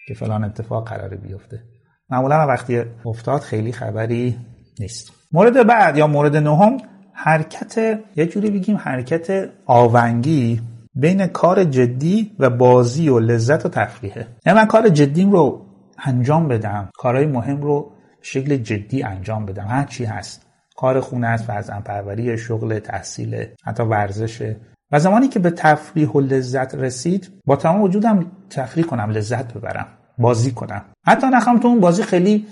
که 0.07 0.13
فلان 0.13 0.43
اتفاق 0.43 0.89
قراره 0.89 1.17
بیفته. 1.17 1.63
معمولا 2.09 2.47
وقتی 2.47 2.81
افتاد 3.05 3.41
خیلی 3.41 3.71
خبری 3.71 4.37
نیست. 4.79 5.16
مورد 5.31 5.67
بعد 5.67 5.97
یا 5.97 6.07
مورد 6.07 6.35
نهم 6.35 6.77
حرکت 7.13 7.99
یه 8.15 8.25
جوری 8.25 8.49
بگیم 8.49 8.77
حرکت 8.77 9.49
آونگی 9.65 10.61
بین 10.95 11.27
کار 11.27 11.63
جدی 11.63 12.31
و 12.39 12.49
بازی 12.49 13.09
و 13.09 13.19
لذت 13.19 13.65
و 13.65 13.69
تفریحه. 13.69 14.27
یعنی 14.45 14.59
من 14.59 14.65
کار 14.65 14.89
جدیم 14.89 15.31
رو 15.31 15.65
انجام 16.03 16.47
بدم 16.47 16.89
کارهای 16.93 17.25
مهم 17.25 17.61
رو 17.61 17.91
شکل 18.21 18.57
جدی 18.57 19.03
انجام 19.03 19.45
بدم. 19.45 19.67
هر 19.67 19.83
چی 19.83 20.05
هست. 20.05 20.47
کار 20.75 20.99
خونه 20.99 21.27
است 21.27 21.43
فرزن 21.43 21.79
پروری 21.79 22.37
شغل 22.37 22.79
تحصیل 22.79 23.45
حتی 23.63 23.83
ورزشه 23.83 24.55
و 24.91 24.99
زمانی 24.99 25.27
که 25.27 25.39
به 25.39 25.49
تفریح 25.49 26.09
و 26.09 26.19
لذت 26.19 26.75
رسید 26.75 27.31
با 27.45 27.55
تمام 27.55 27.81
وجودم 27.81 28.31
تفریح 28.49 28.85
کنم 28.85 29.09
لذت 29.09 29.53
ببرم 29.53 29.87
بازی 30.17 30.51
کنم. 30.51 30.81
حتی 31.05 31.27
نخوام 31.27 31.59
تو 31.59 31.67
اون 31.67 31.79
بازی 31.79 32.03
خیلی 32.03 32.45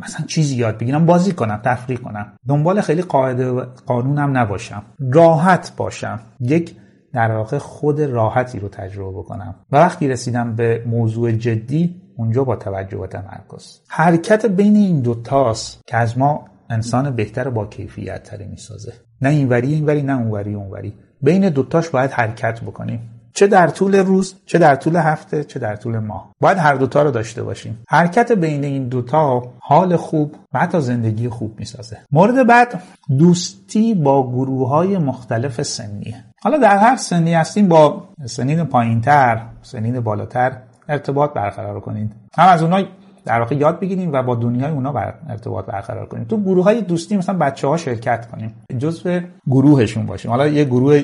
مثلا 0.00 0.26
چیزی 0.26 0.56
یاد 0.56 0.78
بگیرم 0.78 1.06
بازی 1.06 1.32
کنم 1.32 1.60
تفریح 1.64 1.98
کنم. 1.98 2.32
دنبال 2.48 2.80
خیلی 2.80 3.02
قاعده 3.02 3.50
و 3.50 3.64
قانونم 3.86 4.38
نباشم. 4.38 4.82
راحت 5.12 5.72
باشم. 5.76 6.20
یک 6.40 6.76
در 7.12 7.30
واقع 7.30 7.58
خود 7.58 8.00
راحتی 8.00 8.58
رو 8.58 8.68
تجربه 8.68 9.18
بکنم. 9.18 9.54
و 9.72 9.76
وقتی 9.76 10.08
رسیدم 10.08 10.56
به 10.56 10.84
موضوع 10.86 11.32
جدی 11.32 12.02
اونجا 12.16 12.44
با 12.44 12.56
توجه 12.56 12.98
و 12.98 13.06
تمرکز. 13.06 13.80
حرکت 13.88 14.46
بین 14.46 14.76
این 14.76 15.00
دوتاست 15.00 15.82
که 15.86 15.96
از 15.96 16.18
ما 16.18 16.44
انسان 16.70 17.10
بهتر 17.10 17.50
با 17.50 17.66
کیفیت 17.66 18.22
تری 18.22 18.46
می‌سازه. 18.46 18.92
نه 19.22 19.28
اینوری 19.28 19.74
اینوری 19.74 20.02
نه 20.02 20.18
اونوری 20.18 20.54
اونوری. 20.54 20.94
بین 21.22 21.48
دوتاش 21.48 21.88
باید 21.88 22.10
حرکت 22.10 22.60
بکنیم. 22.60 23.00
چه 23.34 23.46
در 23.46 23.68
طول 23.68 23.94
روز 23.94 24.34
چه 24.46 24.58
در 24.58 24.74
طول 24.74 24.96
هفته 24.96 25.44
چه 25.44 25.58
در 25.58 25.76
طول 25.76 25.98
ماه. 25.98 26.30
باید 26.40 26.58
هر 26.58 26.74
دوتا 26.74 27.02
رو 27.02 27.10
داشته 27.10 27.42
باشیم. 27.42 27.78
حرکت 27.88 28.32
بین 28.32 28.64
این 28.64 28.88
دوتا 28.88 29.42
حال 29.58 29.96
خوب 29.96 30.34
و 30.52 30.58
حتی 30.58 30.80
زندگی 30.80 31.28
خوب 31.28 31.54
می‌سازه. 31.58 31.98
مورد 32.12 32.46
بعد 32.46 32.82
دوستی 33.18 33.94
با 33.94 34.30
گروه 34.30 34.68
های 34.68 34.98
مختلف 34.98 35.62
سنیه. 35.62 36.24
حالا 36.42 36.58
در 36.58 36.78
هر 36.78 36.96
سنی 36.96 37.34
هستیم 37.34 37.68
با 37.68 38.04
سنین 38.26 38.64
پایینتر 38.64 39.42
سنین 39.62 40.00
بالاتر 40.00 40.58
ارتباط 40.88 41.32
برقرار 41.32 41.80
کنید. 41.80 42.12
هم 42.34 42.48
از 42.48 42.62
اونها 42.62 42.82
در 43.24 43.40
واقع 43.40 43.56
یاد 43.56 43.80
بگیریم 43.80 44.12
و 44.12 44.22
با 44.22 44.34
دنیای 44.34 44.70
اونا 44.70 44.92
بر 44.92 45.14
ارتباط 45.28 45.66
برقرار 45.66 46.06
کنیم. 46.06 46.24
تو 46.24 46.42
گروه 46.42 46.64
های 46.64 46.80
دوستی 46.82 47.16
مثلا 47.16 47.38
بچه 47.38 47.68
ها 47.68 47.76
شرکت 47.76 48.30
کنیم. 48.30 48.54
جزء 48.78 49.20
گروهشون 49.46 50.06
باشیم. 50.06 50.30
حالا 50.30 50.48
یه 50.48 50.64
گروه 50.64 51.02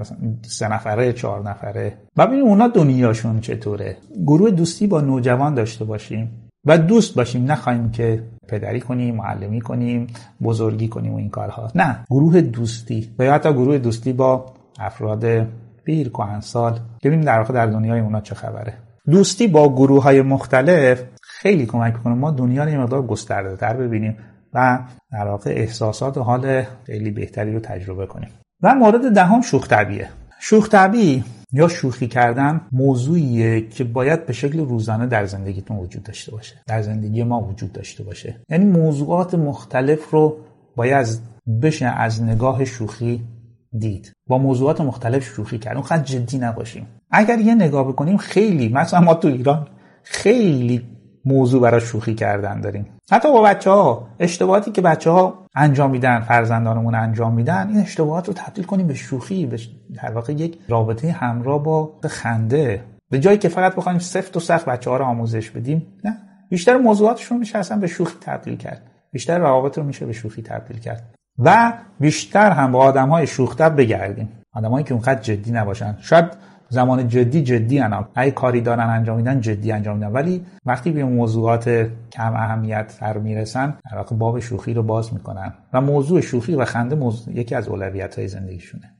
مثلا 0.00 0.16
سه 0.42 0.68
نفره 0.68 1.12
چهار 1.12 1.50
نفره. 1.50 1.92
و 2.16 2.26
ببینیم 2.26 2.44
اونا 2.44 2.68
دنیاشون 2.68 3.40
چطوره. 3.40 3.96
گروه 4.26 4.50
دوستی 4.50 4.86
با 4.86 5.00
نوجوان 5.00 5.54
داشته 5.54 5.84
باشیم 5.84 6.30
و 6.64 6.78
دوست 6.78 7.14
باشیم. 7.14 7.50
نخواهیم 7.52 7.90
که 7.90 8.22
پدری 8.48 8.80
کنیم 8.80 9.14
معلمی 9.14 9.60
کنیم 9.60 10.06
بزرگی 10.42 10.88
کنیم 10.88 11.14
و 11.14 11.16
این 11.16 11.30
کارها. 11.30 11.70
نه. 11.74 12.04
گروه 12.10 12.40
دوستی. 12.40 13.10
و 13.18 13.24
یا 13.24 13.34
حتی 13.34 13.52
گروه 13.52 13.78
دوستی 13.78 14.12
با 14.12 14.46
افراد 14.78 15.46
پیر 15.84 16.08
کهنسال. 16.08 16.78
ببینیم 17.04 17.24
در 17.24 17.38
واقع 17.38 17.54
در 17.54 17.66
دنیای 17.66 18.00
اونا 18.00 18.20
چه 18.20 18.34
خبره. 18.34 18.74
دوستی 19.10 19.46
با 19.46 19.68
گروه 19.68 20.02
های 20.02 20.22
مختلف 20.22 21.02
خیلی 21.40 21.66
کمک 21.66 21.94
می‌کنه. 21.94 22.14
ما 22.14 22.30
دنیا 22.30 22.64
رو 22.64 22.70
یه 22.70 22.78
مقدار 22.78 23.02
گسترده 23.02 23.56
تر 23.56 23.76
ببینیم 23.76 24.16
و 24.54 24.78
در 25.12 25.28
واقع 25.28 25.50
احساسات 25.50 26.18
و 26.18 26.22
حال 26.22 26.62
خیلی 26.86 27.10
بهتری 27.10 27.52
رو 27.52 27.60
تجربه 27.60 28.06
کنیم. 28.06 28.28
و 28.62 28.74
مورد 28.74 29.14
دهم 29.14 29.40
شوخ 29.40 29.68
طبیعه. 29.68 30.08
شوخ 30.40 30.68
طبیعی 30.68 31.24
یا 31.52 31.68
شوخی 31.68 32.06
کردن 32.06 32.60
موضوعیه 32.72 33.68
که 33.68 33.84
باید 33.84 34.26
به 34.26 34.32
شکل 34.32 34.58
روزانه 34.58 35.06
در 35.06 35.26
زندگیتون 35.26 35.76
وجود 35.76 36.02
داشته 36.02 36.32
باشه. 36.32 36.56
در 36.66 36.82
زندگی 36.82 37.22
ما 37.22 37.40
وجود 37.40 37.72
داشته 37.72 38.04
باشه. 38.04 38.36
یعنی 38.48 38.64
موضوعات 38.64 39.34
مختلف 39.34 40.10
رو 40.10 40.36
باید 40.76 41.06
بشه 41.62 41.86
از 41.86 42.22
نگاه 42.22 42.64
شوخی 42.64 43.22
دید. 43.78 44.12
با 44.26 44.38
موضوعات 44.38 44.80
مختلف 44.80 45.24
شوخی 45.24 45.58
کرد 45.58 45.76
اون 45.76 45.84
خیلی 45.84 46.02
جدی 46.02 46.38
نباشیم. 46.38 46.86
اگر 47.10 47.38
یه 47.38 47.54
نگاه 47.54 47.88
بکنیم 47.88 48.16
خیلی 48.16 48.68
مثلا 48.68 49.00
ما 49.00 49.14
تو 49.14 49.28
ایران 49.28 49.66
خیلی 50.02 50.99
موضوع 51.24 51.62
برای 51.62 51.80
شوخی 51.80 52.14
کردن 52.14 52.60
داریم. 52.60 52.86
حتی 53.10 53.32
با 53.32 53.42
بچه 53.42 53.70
ها 53.70 54.08
اشتباهاتی 54.18 54.70
که 54.70 54.80
بچه 54.80 55.10
ها 55.10 55.46
انجام 55.54 55.90
میدن 55.90 56.20
فرزندانمون 56.20 56.94
انجام 56.94 57.34
میدن 57.34 57.68
این 57.68 57.80
اشتباهات 57.80 58.28
رو 58.28 58.34
تبدیل 58.34 58.64
کنیم 58.64 58.86
به 58.86 58.94
شوخی 58.94 59.46
به 59.46 59.60
در 60.02 60.10
واقع 60.10 60.32
یک 60.32 60.58
رابطه 60.68 61.10
همراه 61.10 61.62
با 61.62 61.92
خنده. 62.08 62.84
به 63.10 63.18
جایی 63.18 63.38
که 63.38 63.48
فقط 63.48 63.74
بخوایم 63.74 63.98
سفت 63.98 64.36
و 64.36 64.40
سخت 64.40 64.64
بچه 64.64 64.90
ها 64.90 64.96
رو 64.96 65.04
آموزش 65.04 65.50
بدیم 65.50 65.86
نه. 66.04 66.16
بیشتر 66.48 66.76
موضوعاتشون 66.76 67.38
میشه 67.38 67.58
اصلا 67.58 67.78
به 67.78 67.86
شوخی 67.86 68.16
تبدیل 68.20 68.56
کرد. 68.56 68.82
بیشتر 69.12 69.38
روابط 69.38 69.78
رو 69.78 69.84
میشه 69.84 70.06
به 70.06 70.12
شوخی 70.12 70.42
تبدیل 70.42 70.78
کرد. 70.78 71.14
و 71.38 71.72
بیشتر 72.00 72.50
هم 72.50 72.72
با 72.72 72.78
آدم 72.78 73.08
های 73.08 73.26
شوختب 73.26 73.76
بگردیم. 73.76 74.28
آدمایی 74.52 74.84
که 74.84 74.94
اونقدر 74.94 75.20
جدی 75.20 75.52
نباشن. 75.52 75.96
شاید 76.00 76.24
زمان 76.70 77.08
جدی 77.08 77.42
جدی 77.42 77.80
انا 77.80 78.08
اگه 78.14 78.30
کاری 78.30 78.60
دارن 78.60 78.90
انجام 78.90 79.16
میدن 79.16 79.40
جدی 79.40 79.72
انجام 79.72 79.96
میدن. 79.96 80.12
ولی 80.12 80.46
وقتی 80.66 80.90
به 80.90 81.04
موضوعات 81.04 81.68
کم 82.12 82.34
اهمیت 82.34 82.96
تر 83.00 83.18
می‌رسن 83.18 83.78
در 83.92 84.02
باب 84.02 84.40
شوخی 84.40 84.74
رو 84.74 84.82
باز 84.82 85.14
می‌کنن. 85.14 85.54
و 85.72 85.80
موضوع 85.80 86.20
شوخی 86.20 86.54
و 86.54 86.64
خنده 86.64 86.96
موضوع 86.96 87.36
یکی 87.36 87.54
از 87.54 87.68
اولویت 87.68 88.18
های 88.18 88.28
زندگیشونه. 88.28 88.96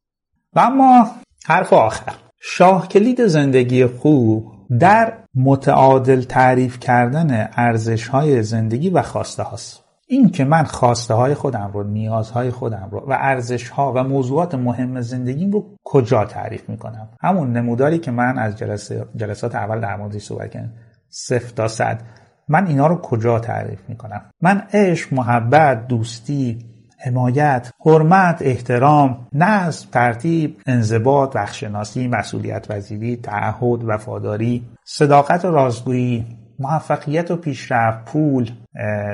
و 0.56 0.61
اما 0.61 1.11
حرف 1.46 1.72
آخر. 1.72 2.12
شاه 2.40 2.88
کلید 2.88 3.26
زندگی 3.26 3.87
خوب 3.87 4.52
در 4.80 5.12
متعادل 5.35 6.22
تعریف 6.22 6.80
کردن 6.80 7.48
ارزش 7.52 8.09
های 8.09 8.42
زندگی 8.42 8.90
و 8.90 9.02
خواسته 9.02 9.42
هاست. 9.42 9.80
این 10.12 10.31
که 10.31 10.44
من 10.44 10.64
خواسته 10.64 11.14
های 11.14 11.35
خودم 11.35 11.70
رو 11.75 11.83
نیازهای 11.83 12.51
خودم 12.51 12.88
رو 12.90 12.99
و 12.99 13.16
ارزش 13.20 13.68
ها 13.68 13.92
و 13.96 14.05
موضوعات 14.05 14.55
مهم 14.55 15.01
زندگیم 15.01 15.51
رو 15.51 15.77
کجا 15.85 16.25
تعریف 16.25 16.68
می‌کنم؟ 16.68 17.09
همون 17.20 17.53
نموداری 17.53 17.99
که 17.99 18.11
من 18.11 18.38
از 18.38 18.57
جلسه 18.57 19.05
جلسات 19.16 19.55
اول 19.55 19.81
در 19.81 19.96
موردش 19.96 20.23
صحبت 20.23 20.51
کردم. 20.51 20.73
صفر 21.09 21.55
تا 21.55 21.68
صد. 21.68 22.03
من 22.49 22.66
اینا 22.66 22.87
رو 22.87 22.96
کجا 22.96 23.38
تعریف 23.38 23.81
می‌کنم؟ 23.88 24.23
من 24.42 24.62
عشق 24.73 25.14
محبت 25.14 25.87
دوستی 25.87 26.59
حمایت، 26.99 27.70
حرمت، 27.87 28.38
احترام، 28.40 29.27
نظم، 29.33 29.88
ترتیب، 29.92 30.61
انضباط، 30.66 31.37
بخشناسی، 31.37 32.09
مسئولیت 32.09 32.66
وزیری، 32.70 33.16
تعهد، 33.16 33.85
وفاداری، 33.85 34.66
صداقت 34.85 35.44
و 35.44 35.51
رازگویی، 35.51 36.39
موفقیت 36.61 37.31
و 37.31 37.37
پیشرفت 37.37 38.05
پول 38.05 38.51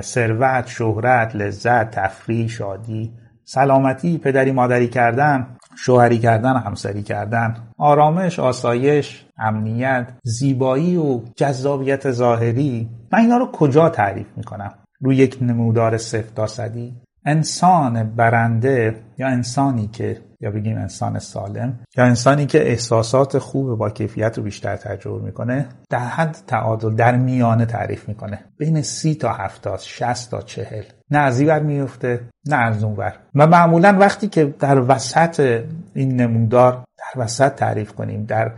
ثروت 0.00 0.66
شهرت 0.66 1.36
لذت 1.36 1.90
تفریح 1.90 2.48
شادی 2.48 3.12
سلامتی 3.44 4.18
پدری 4.18 4.52
مادری 4.52 4.88
کردن 4.88 5.46
شوهری 5.78 6.18
کردن 6.18 6.56
همسری 6.56 7.02
کردن 7.02 7.56
آرامش 7.78 8.38
آسایش 8.38 9.26
امنیت 9.38 10.08
زیبایی 10.22 10.96
و 10.96 11.20
جذابیت 11.36 12.10
ظاهری. 12.10 12.88
من 13.12 13.18
اینا 13.18 13.36
رو 13.36 13.46
کجا 13.52 13.88
تعریف 13.88 14.26
می‌کنم؟ 14.36 14.72
روی 15.00 15.16
یک 15.16 15.38
نمودار 15.40 15.96
صفر 15.96 16.34
تا 16.36 16.46
صدی 16.46 16.94
انسان 17.24 18.04
برنده 18.16 18.96
یا 19.18 19.26
انسانی 19.26 19.88
که 19.88 20.20
یا 20.40 20.50
بگیم 20.50 20.78
انسان 20.78 21.18
سالم 21.18 21.80
یا 21.96 22.04
انسانی 22.04 22.46
که 22.46 22.68
احساسات 22.68 23.38
خوب 23.38 23.78
با 23.78 23.90
کیفیت 23.90 24.38
رو 24.38 24.44
بیشتر 24.44 24.76
تجربه 24.76 25.24
می‌کنه 25.24 25.68
در 25.90 25.98
حد 25.98 26.36
تعادل 26.46 26.94
در 26.94 27.16
میانه 27.16 27.66
تعریف 27.66 28.08
می‌کنه. 28.08 28.38
بین 28.58 28.82
سی 28.82 29.14
تا 29.14 29.32
هفتاد 29.32 29.78
شست 29.78 30.30
تا 30.30 30.42
چهل. 30.42 30.82
نه 31.10 31.18
از 31.18 31.40
این 31.40 31.58
میفته 31.58 32.20
نه 32.46 32.56
از 32.56 32.84
اون 32.84 32.94
بر 32.94 33.14
و 33.34 33.46
معمولا 33.46 33.96
وقتی 34.00 34.28
که 34.28 34.44
در 34.44 34.80
وسط 34.80 35.64
این 35.94 36.20
نمودار 36.20 36.84
در 36.98 37.22
وسط 37.22 37.54
تعریف 37.54 37.92
کنیم 37.92 38.24
در 38.24 38.52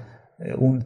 اون 0.59 0.85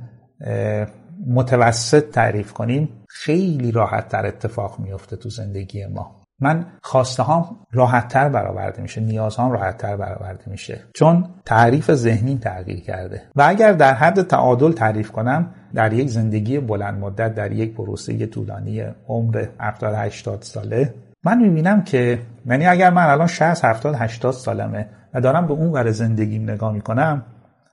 متوسط 1.27 2.11
تعریف 2.11 2.53
کنیم 2.53 2.89
خیلی 3.09 3.73
راحت 3.73 4.09
تر 4.09 4.27
اتفاق 4.27 4.79
میفته 4.79 5.17
تو 5.17 5.29
زندگی 5.29 5.87
ما. 5.87 6.22
من 6.43 6.67
خواسته 6.83 7.23
هام 7.23 7.57
راحت 7.73 8.09
تر 8.09 8.29
برآورده 8.29 8.83
میشه 8.83 9.01
نیاز 9.01 9.37
هم 9.37 9.51
راحت 9.51 9.77
تر 9.77 9.97
برآورده 9.97 10.45
میشه. 10.47 10.81
چون 10.95 11.25
تعریف 11.45 11.95
ذهنی 11.95 12.39
تغییر 12.39 12.81
کرده. 12.81 13.23
و 13.37 13.43
اگر 13.49 13.73
در 13.73 13.95
حد 13.95 14.23
تعادل 14.23 14.73
تعریف 14.73 15.13
کنم 15.13 15.55
در 15.75 15.93
یک 15.93 16.09
زندگی 16.09 16.59
بلند 16.59 17.01
مدت 17.01 17.35
در 17.35 17.53
یک 17.53 17.75
پروسه 17.75 18.27
طولانی 18.27 18.83
عمر 19.09 19.45
70 19.61 19.95
80 19.95 20.43
ساله 20.43 20.95
من 21.25 21.43
می‌بینم 21.43 21.83
که 21.83 22.19
یعنی 22.47 22.67
اگر 22.67 22.91
من 22.91 23.07
الان 23.07 23.27
60 23.27 23.65
70 23.65 23.95
80 23.95 24.33
سالمه 24.33 24.89
و 25.15 25.21
دارم 25.21 25.47
به 25.47 25.53
اون 25.53 25.73
ور 25.73 25.91
زندگیم 25.91 26.51
نگاه 26.51 26.73
می‌کنم 26.73 27.23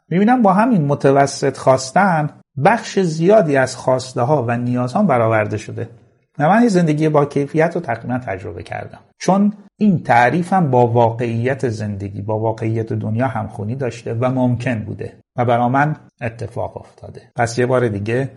می‌بینم 0.10 0.42
با 0.42 0.54
همین 0.54 0.86
متوسط 0.86 1.58
خواستن 1.58 2.30
بخش 2.66 3.00
زیادی 3.00 3.58
از 3.58 3.76
خواسته 3.76 4.22
ها 4.22 4.46
و 4.48 4.58
نیازها 4.58 5.04
برآورده 5.04 5.58
شده. 5.58 5.90
و 6.40 6.50
من 6.50 6.68
زندگی 6.68 7.10
با 7.10 7.26
کیفیت 7.26 7.76
رو 7.76 7.82
تقریبا 7.82 8.18
تجربه 8.18 8.64
کردم. 8.64 9.00
چون 9.18 9.54
این 9.78 10.04
تعریفم 10.04 10.72
با 10.72 10.88
واقعیت 10.88 11.70
زندگی 11.70 12.22
با 12.22 12.40
واقعیت 12.40 12.94
دنیا 12.94 13.28
همخونی 13.28 13.76
داشته 13.76 14.14
و 14.14 14.26
ممکن 14.26 14.80
بوده 14.80 15.14
و 15.36 15.46
برا 15.46 15.70
من 15.70 15.96
اتفاق 16.22 16.78
افتاده. 16.78 17.22
پس 17.36 17.60
یه 17.60 17.66
بار 17.66 17.88
دیگه 17.88 18.30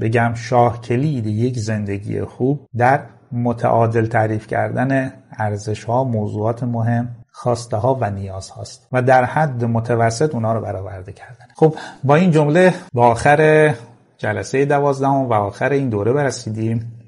بگم 0.00 0.34
شاه 0.34 0.80
کلید 0.80 1.26
یک 1.26 1.58
زندگی 1.58 2.20
خوب 2.20 2.66
در 2.76 3.00
متعادل 3.32 4.06
تعریف 4.06 4.46
کردن 4.46 5.12
ارزش 5.38 5.84
ها 5.84 6.04
موضوعات 6.04 6.62
مهم 6.62 7.08
خواسته 7.32 7.76
ها 7.76 7.98
و 8.00 8.10
نیاز 8.10 8.50
هاست 8.50 8.88
و 8.92 9.02
در 9.02 9.24
حد 9.24 9.64
متوسط 9.64 10.34
اونا 10.34 10.52
رو 10.52 10.60
برآورده 10.60 11.12
کردن. 11.12 11.46
خب 11.56 11.74
با 12.04 12.14
این 12.16 12.30
جمله 12.30 12.74
با 12.92 13.06
آخر 13.06 13.74
جلسه 14.18 14.64
دوازدهم 14.64 15.28
و 15.28 15.32
آخر 15.32 15.70
این 15.70 15.88
دوره 15.88 16.12
برسیدیم. 16.12 16.99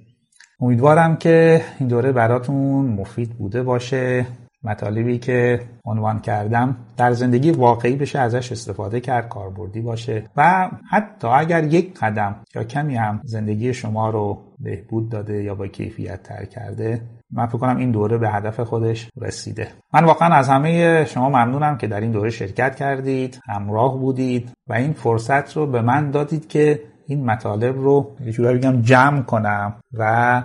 امیدوارم 0.62 1.16
که 1.16 1.64
این 1.80 1.88
دوره 1.88 2.12
براتون 2.12 2.86
مفید 2.86 3.30
بوده 3.30 3.62
باشه. 3.62 4.26
مطالبی 4.64 5.18
که 5.18 5.60
عنوان 5.84 6.20
کردم 6.20 6.76
در 6.96 7.12
زندگی 7.12 7.50
واقعی 7.50 7.96
بشه 7.96 8.18
ازش 8.18 8.52
استفاده 8.52 9.00
کرد 9.00 9.28
کاربردی 9.28 9.80
باشه 9.80 10.24
و 10.36 10.70
حتی 10.90 11.28
اگر 11.28 11.64
یک 11.64 11.98
قدم 11.98 12.36
یا 12.54 12.64
کمی 12.64 12.96
هم 12.96 13.20
زندگی 13.24 13.74
شما 13.74 14.10
رو 14.10 14.38
بهبود 14.58 15.08
داده 15.08 15.42
یا 15.42 15.54
با 15.54 15.66
کیفیت 15.66 16.22
تر 16.22 16.44
کرده 16.44 17.00
من 17.30 17.46
فکر 17.46 17.58
کنم 17.58 17.76
این 17.76 17.90
دوره 17.90 18.18
به 18.18 18.30
هدف 18.30 18.60
خودش 18.60 19.10
رسیده. 19.20 19.68
من 19.94 20.04
واقعا 20.04 20.34
از 20.34 20.48
همه 20.48 21.04
شما 21.04 21.28
ممنونم 21.28 21.78
که 21.78 21.86
در 21.86 22.00
این 22.00 22.10
دوره 22.10 22.30
شرکت 22.30 22.76
کردید 22.76 23.40
همراه 23.48 23.98
بودید 23.98 24.50
و 24.68 24.72
این 24.72 24.92
فرصت 24.92 25.56
رو 25.56 25.66
به 25.66 25.82
من 25.82 26.10
دادید 26.10 26.48
که 26.48 26.80
این 27.06 27.24
مطالب 27.24 27.76
رو 27.76 28.16
یه 28.24 28.32
جورایی 28.32 28.58
بگم 28.58 28.82
جمع 28.82 29.22
کنم 29.22 29.74
و 29.92 30.42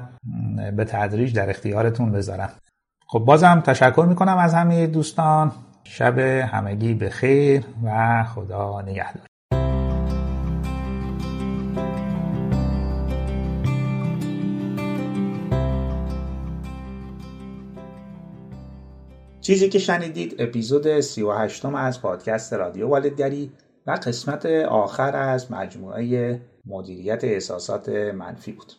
به 0.75 0.85
تدریج 0.85 1.35
در 1.35 1.49
اختیارتون 1.49 2.11
بذارم. 2.11 2.49
خب 3.07 3.19
بازم 3.19 3.61
تشکر 3.65 4.05
می‌کنم 4.09 4.37
از 4.37 4.53
همه 4.53 4.87
دوستان. 4.87 5.51
شب 5.83 6.19
همگی 6.19 6.93
به 6.93 7.09
خیر 7.09 7.63
و 7.83 8.23
خدا 8.23 8.81
نگهدار. 8.81 9.25
چیزی 19.41 19.69
که 19.69 19.79
شنیدید 19.79 20.35
اپیزود 20.39 20.99
38 20.99 21.65
از 21.65 22.01
پادکست 22.01 22.53
رادیو 22.53 22.87
والدگری. 22.87 23.51
و 23.87 23.91
قسمت 23.91 24.45
آخر 24.69 25.15
از 25.15 25.51
مجموعه 25.51 26.41
مدیریت 26.65 27.23
احساسات 27.23 27.89
منفی 27.89 28.51
بود. 28.51 28.73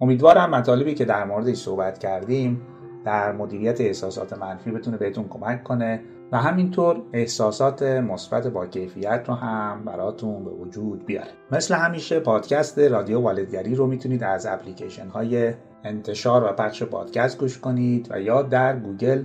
امیدوارم 0.00 0.50
مطالبی 0.50 0.94
که 0.94 1.04
در 1.04 1.24
موردش 1.24 1.56
صحبت 1.56 1.98
کردیم 1.98 2.62
در 3.04 3.32
مدیریت 3.32 3.80
احساسات 3.80 4.32
منفی 4.32 4.70
بتونه 4.70 4.96
بهتون 4.96 5.28
کمک 5.28 5.64
کنه 5.64 6.00
و 6.32 6.38
همینطور 6.38 7.02
احساسات 7.12 7.82
مثبت 7.82 8.46
با 8.46 8.66
کیفیت 8.66 9.24
رو 9.28 9.34
هم 9.34 9.84
براتون 9.84 10.44
به 10.44 10.50
وجود 10.50 11.06
بیاره 11.06 11.30
مثل 11.52 11.74
همیشه 11.74 12.20
پادکست 12.20 12.78
رادیو 12.78 13.20
والدگری 13.20 13.74
رو 13.74 13.86
می‌تونید 13.86 14.22
از 14.22 14.46
اپلیکیشن 14.46 15.08
های 15.08 15.54
انتشار 15.84 16.44
و 16.44 16.52
پخش 16.52 16.82
پادکست 16.82 17.38
گوش 17.38 17.58
کنید 17.58 18.08
و 18.10 18.20
یا 18.20 18.42
در 18.42 18.76
گوگل 18.76 19.22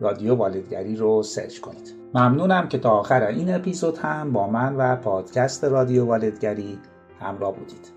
رادیو 0.00 0.34
والدگری 0.34 0.96
رو 0.96 1.22
سرچ 1.22 1.58
کنید. 1.58 1.94
ممنونم 2.14 2.68
که 2.68 2.78
تا 2.78 2.90
آخر 2.90 3.22
این 3.22 3.54
اپیزود 3.54 3.98
هم 3.98 4.32
با 4.32 4.46
من 4.46 4.76
و 4.76 4.96
پادکست 4.96 5.64
رادیو 5.64 6.04
والدگری 6.06 6.78
همراه 7.20 7.54
بودید. 7.56 7.93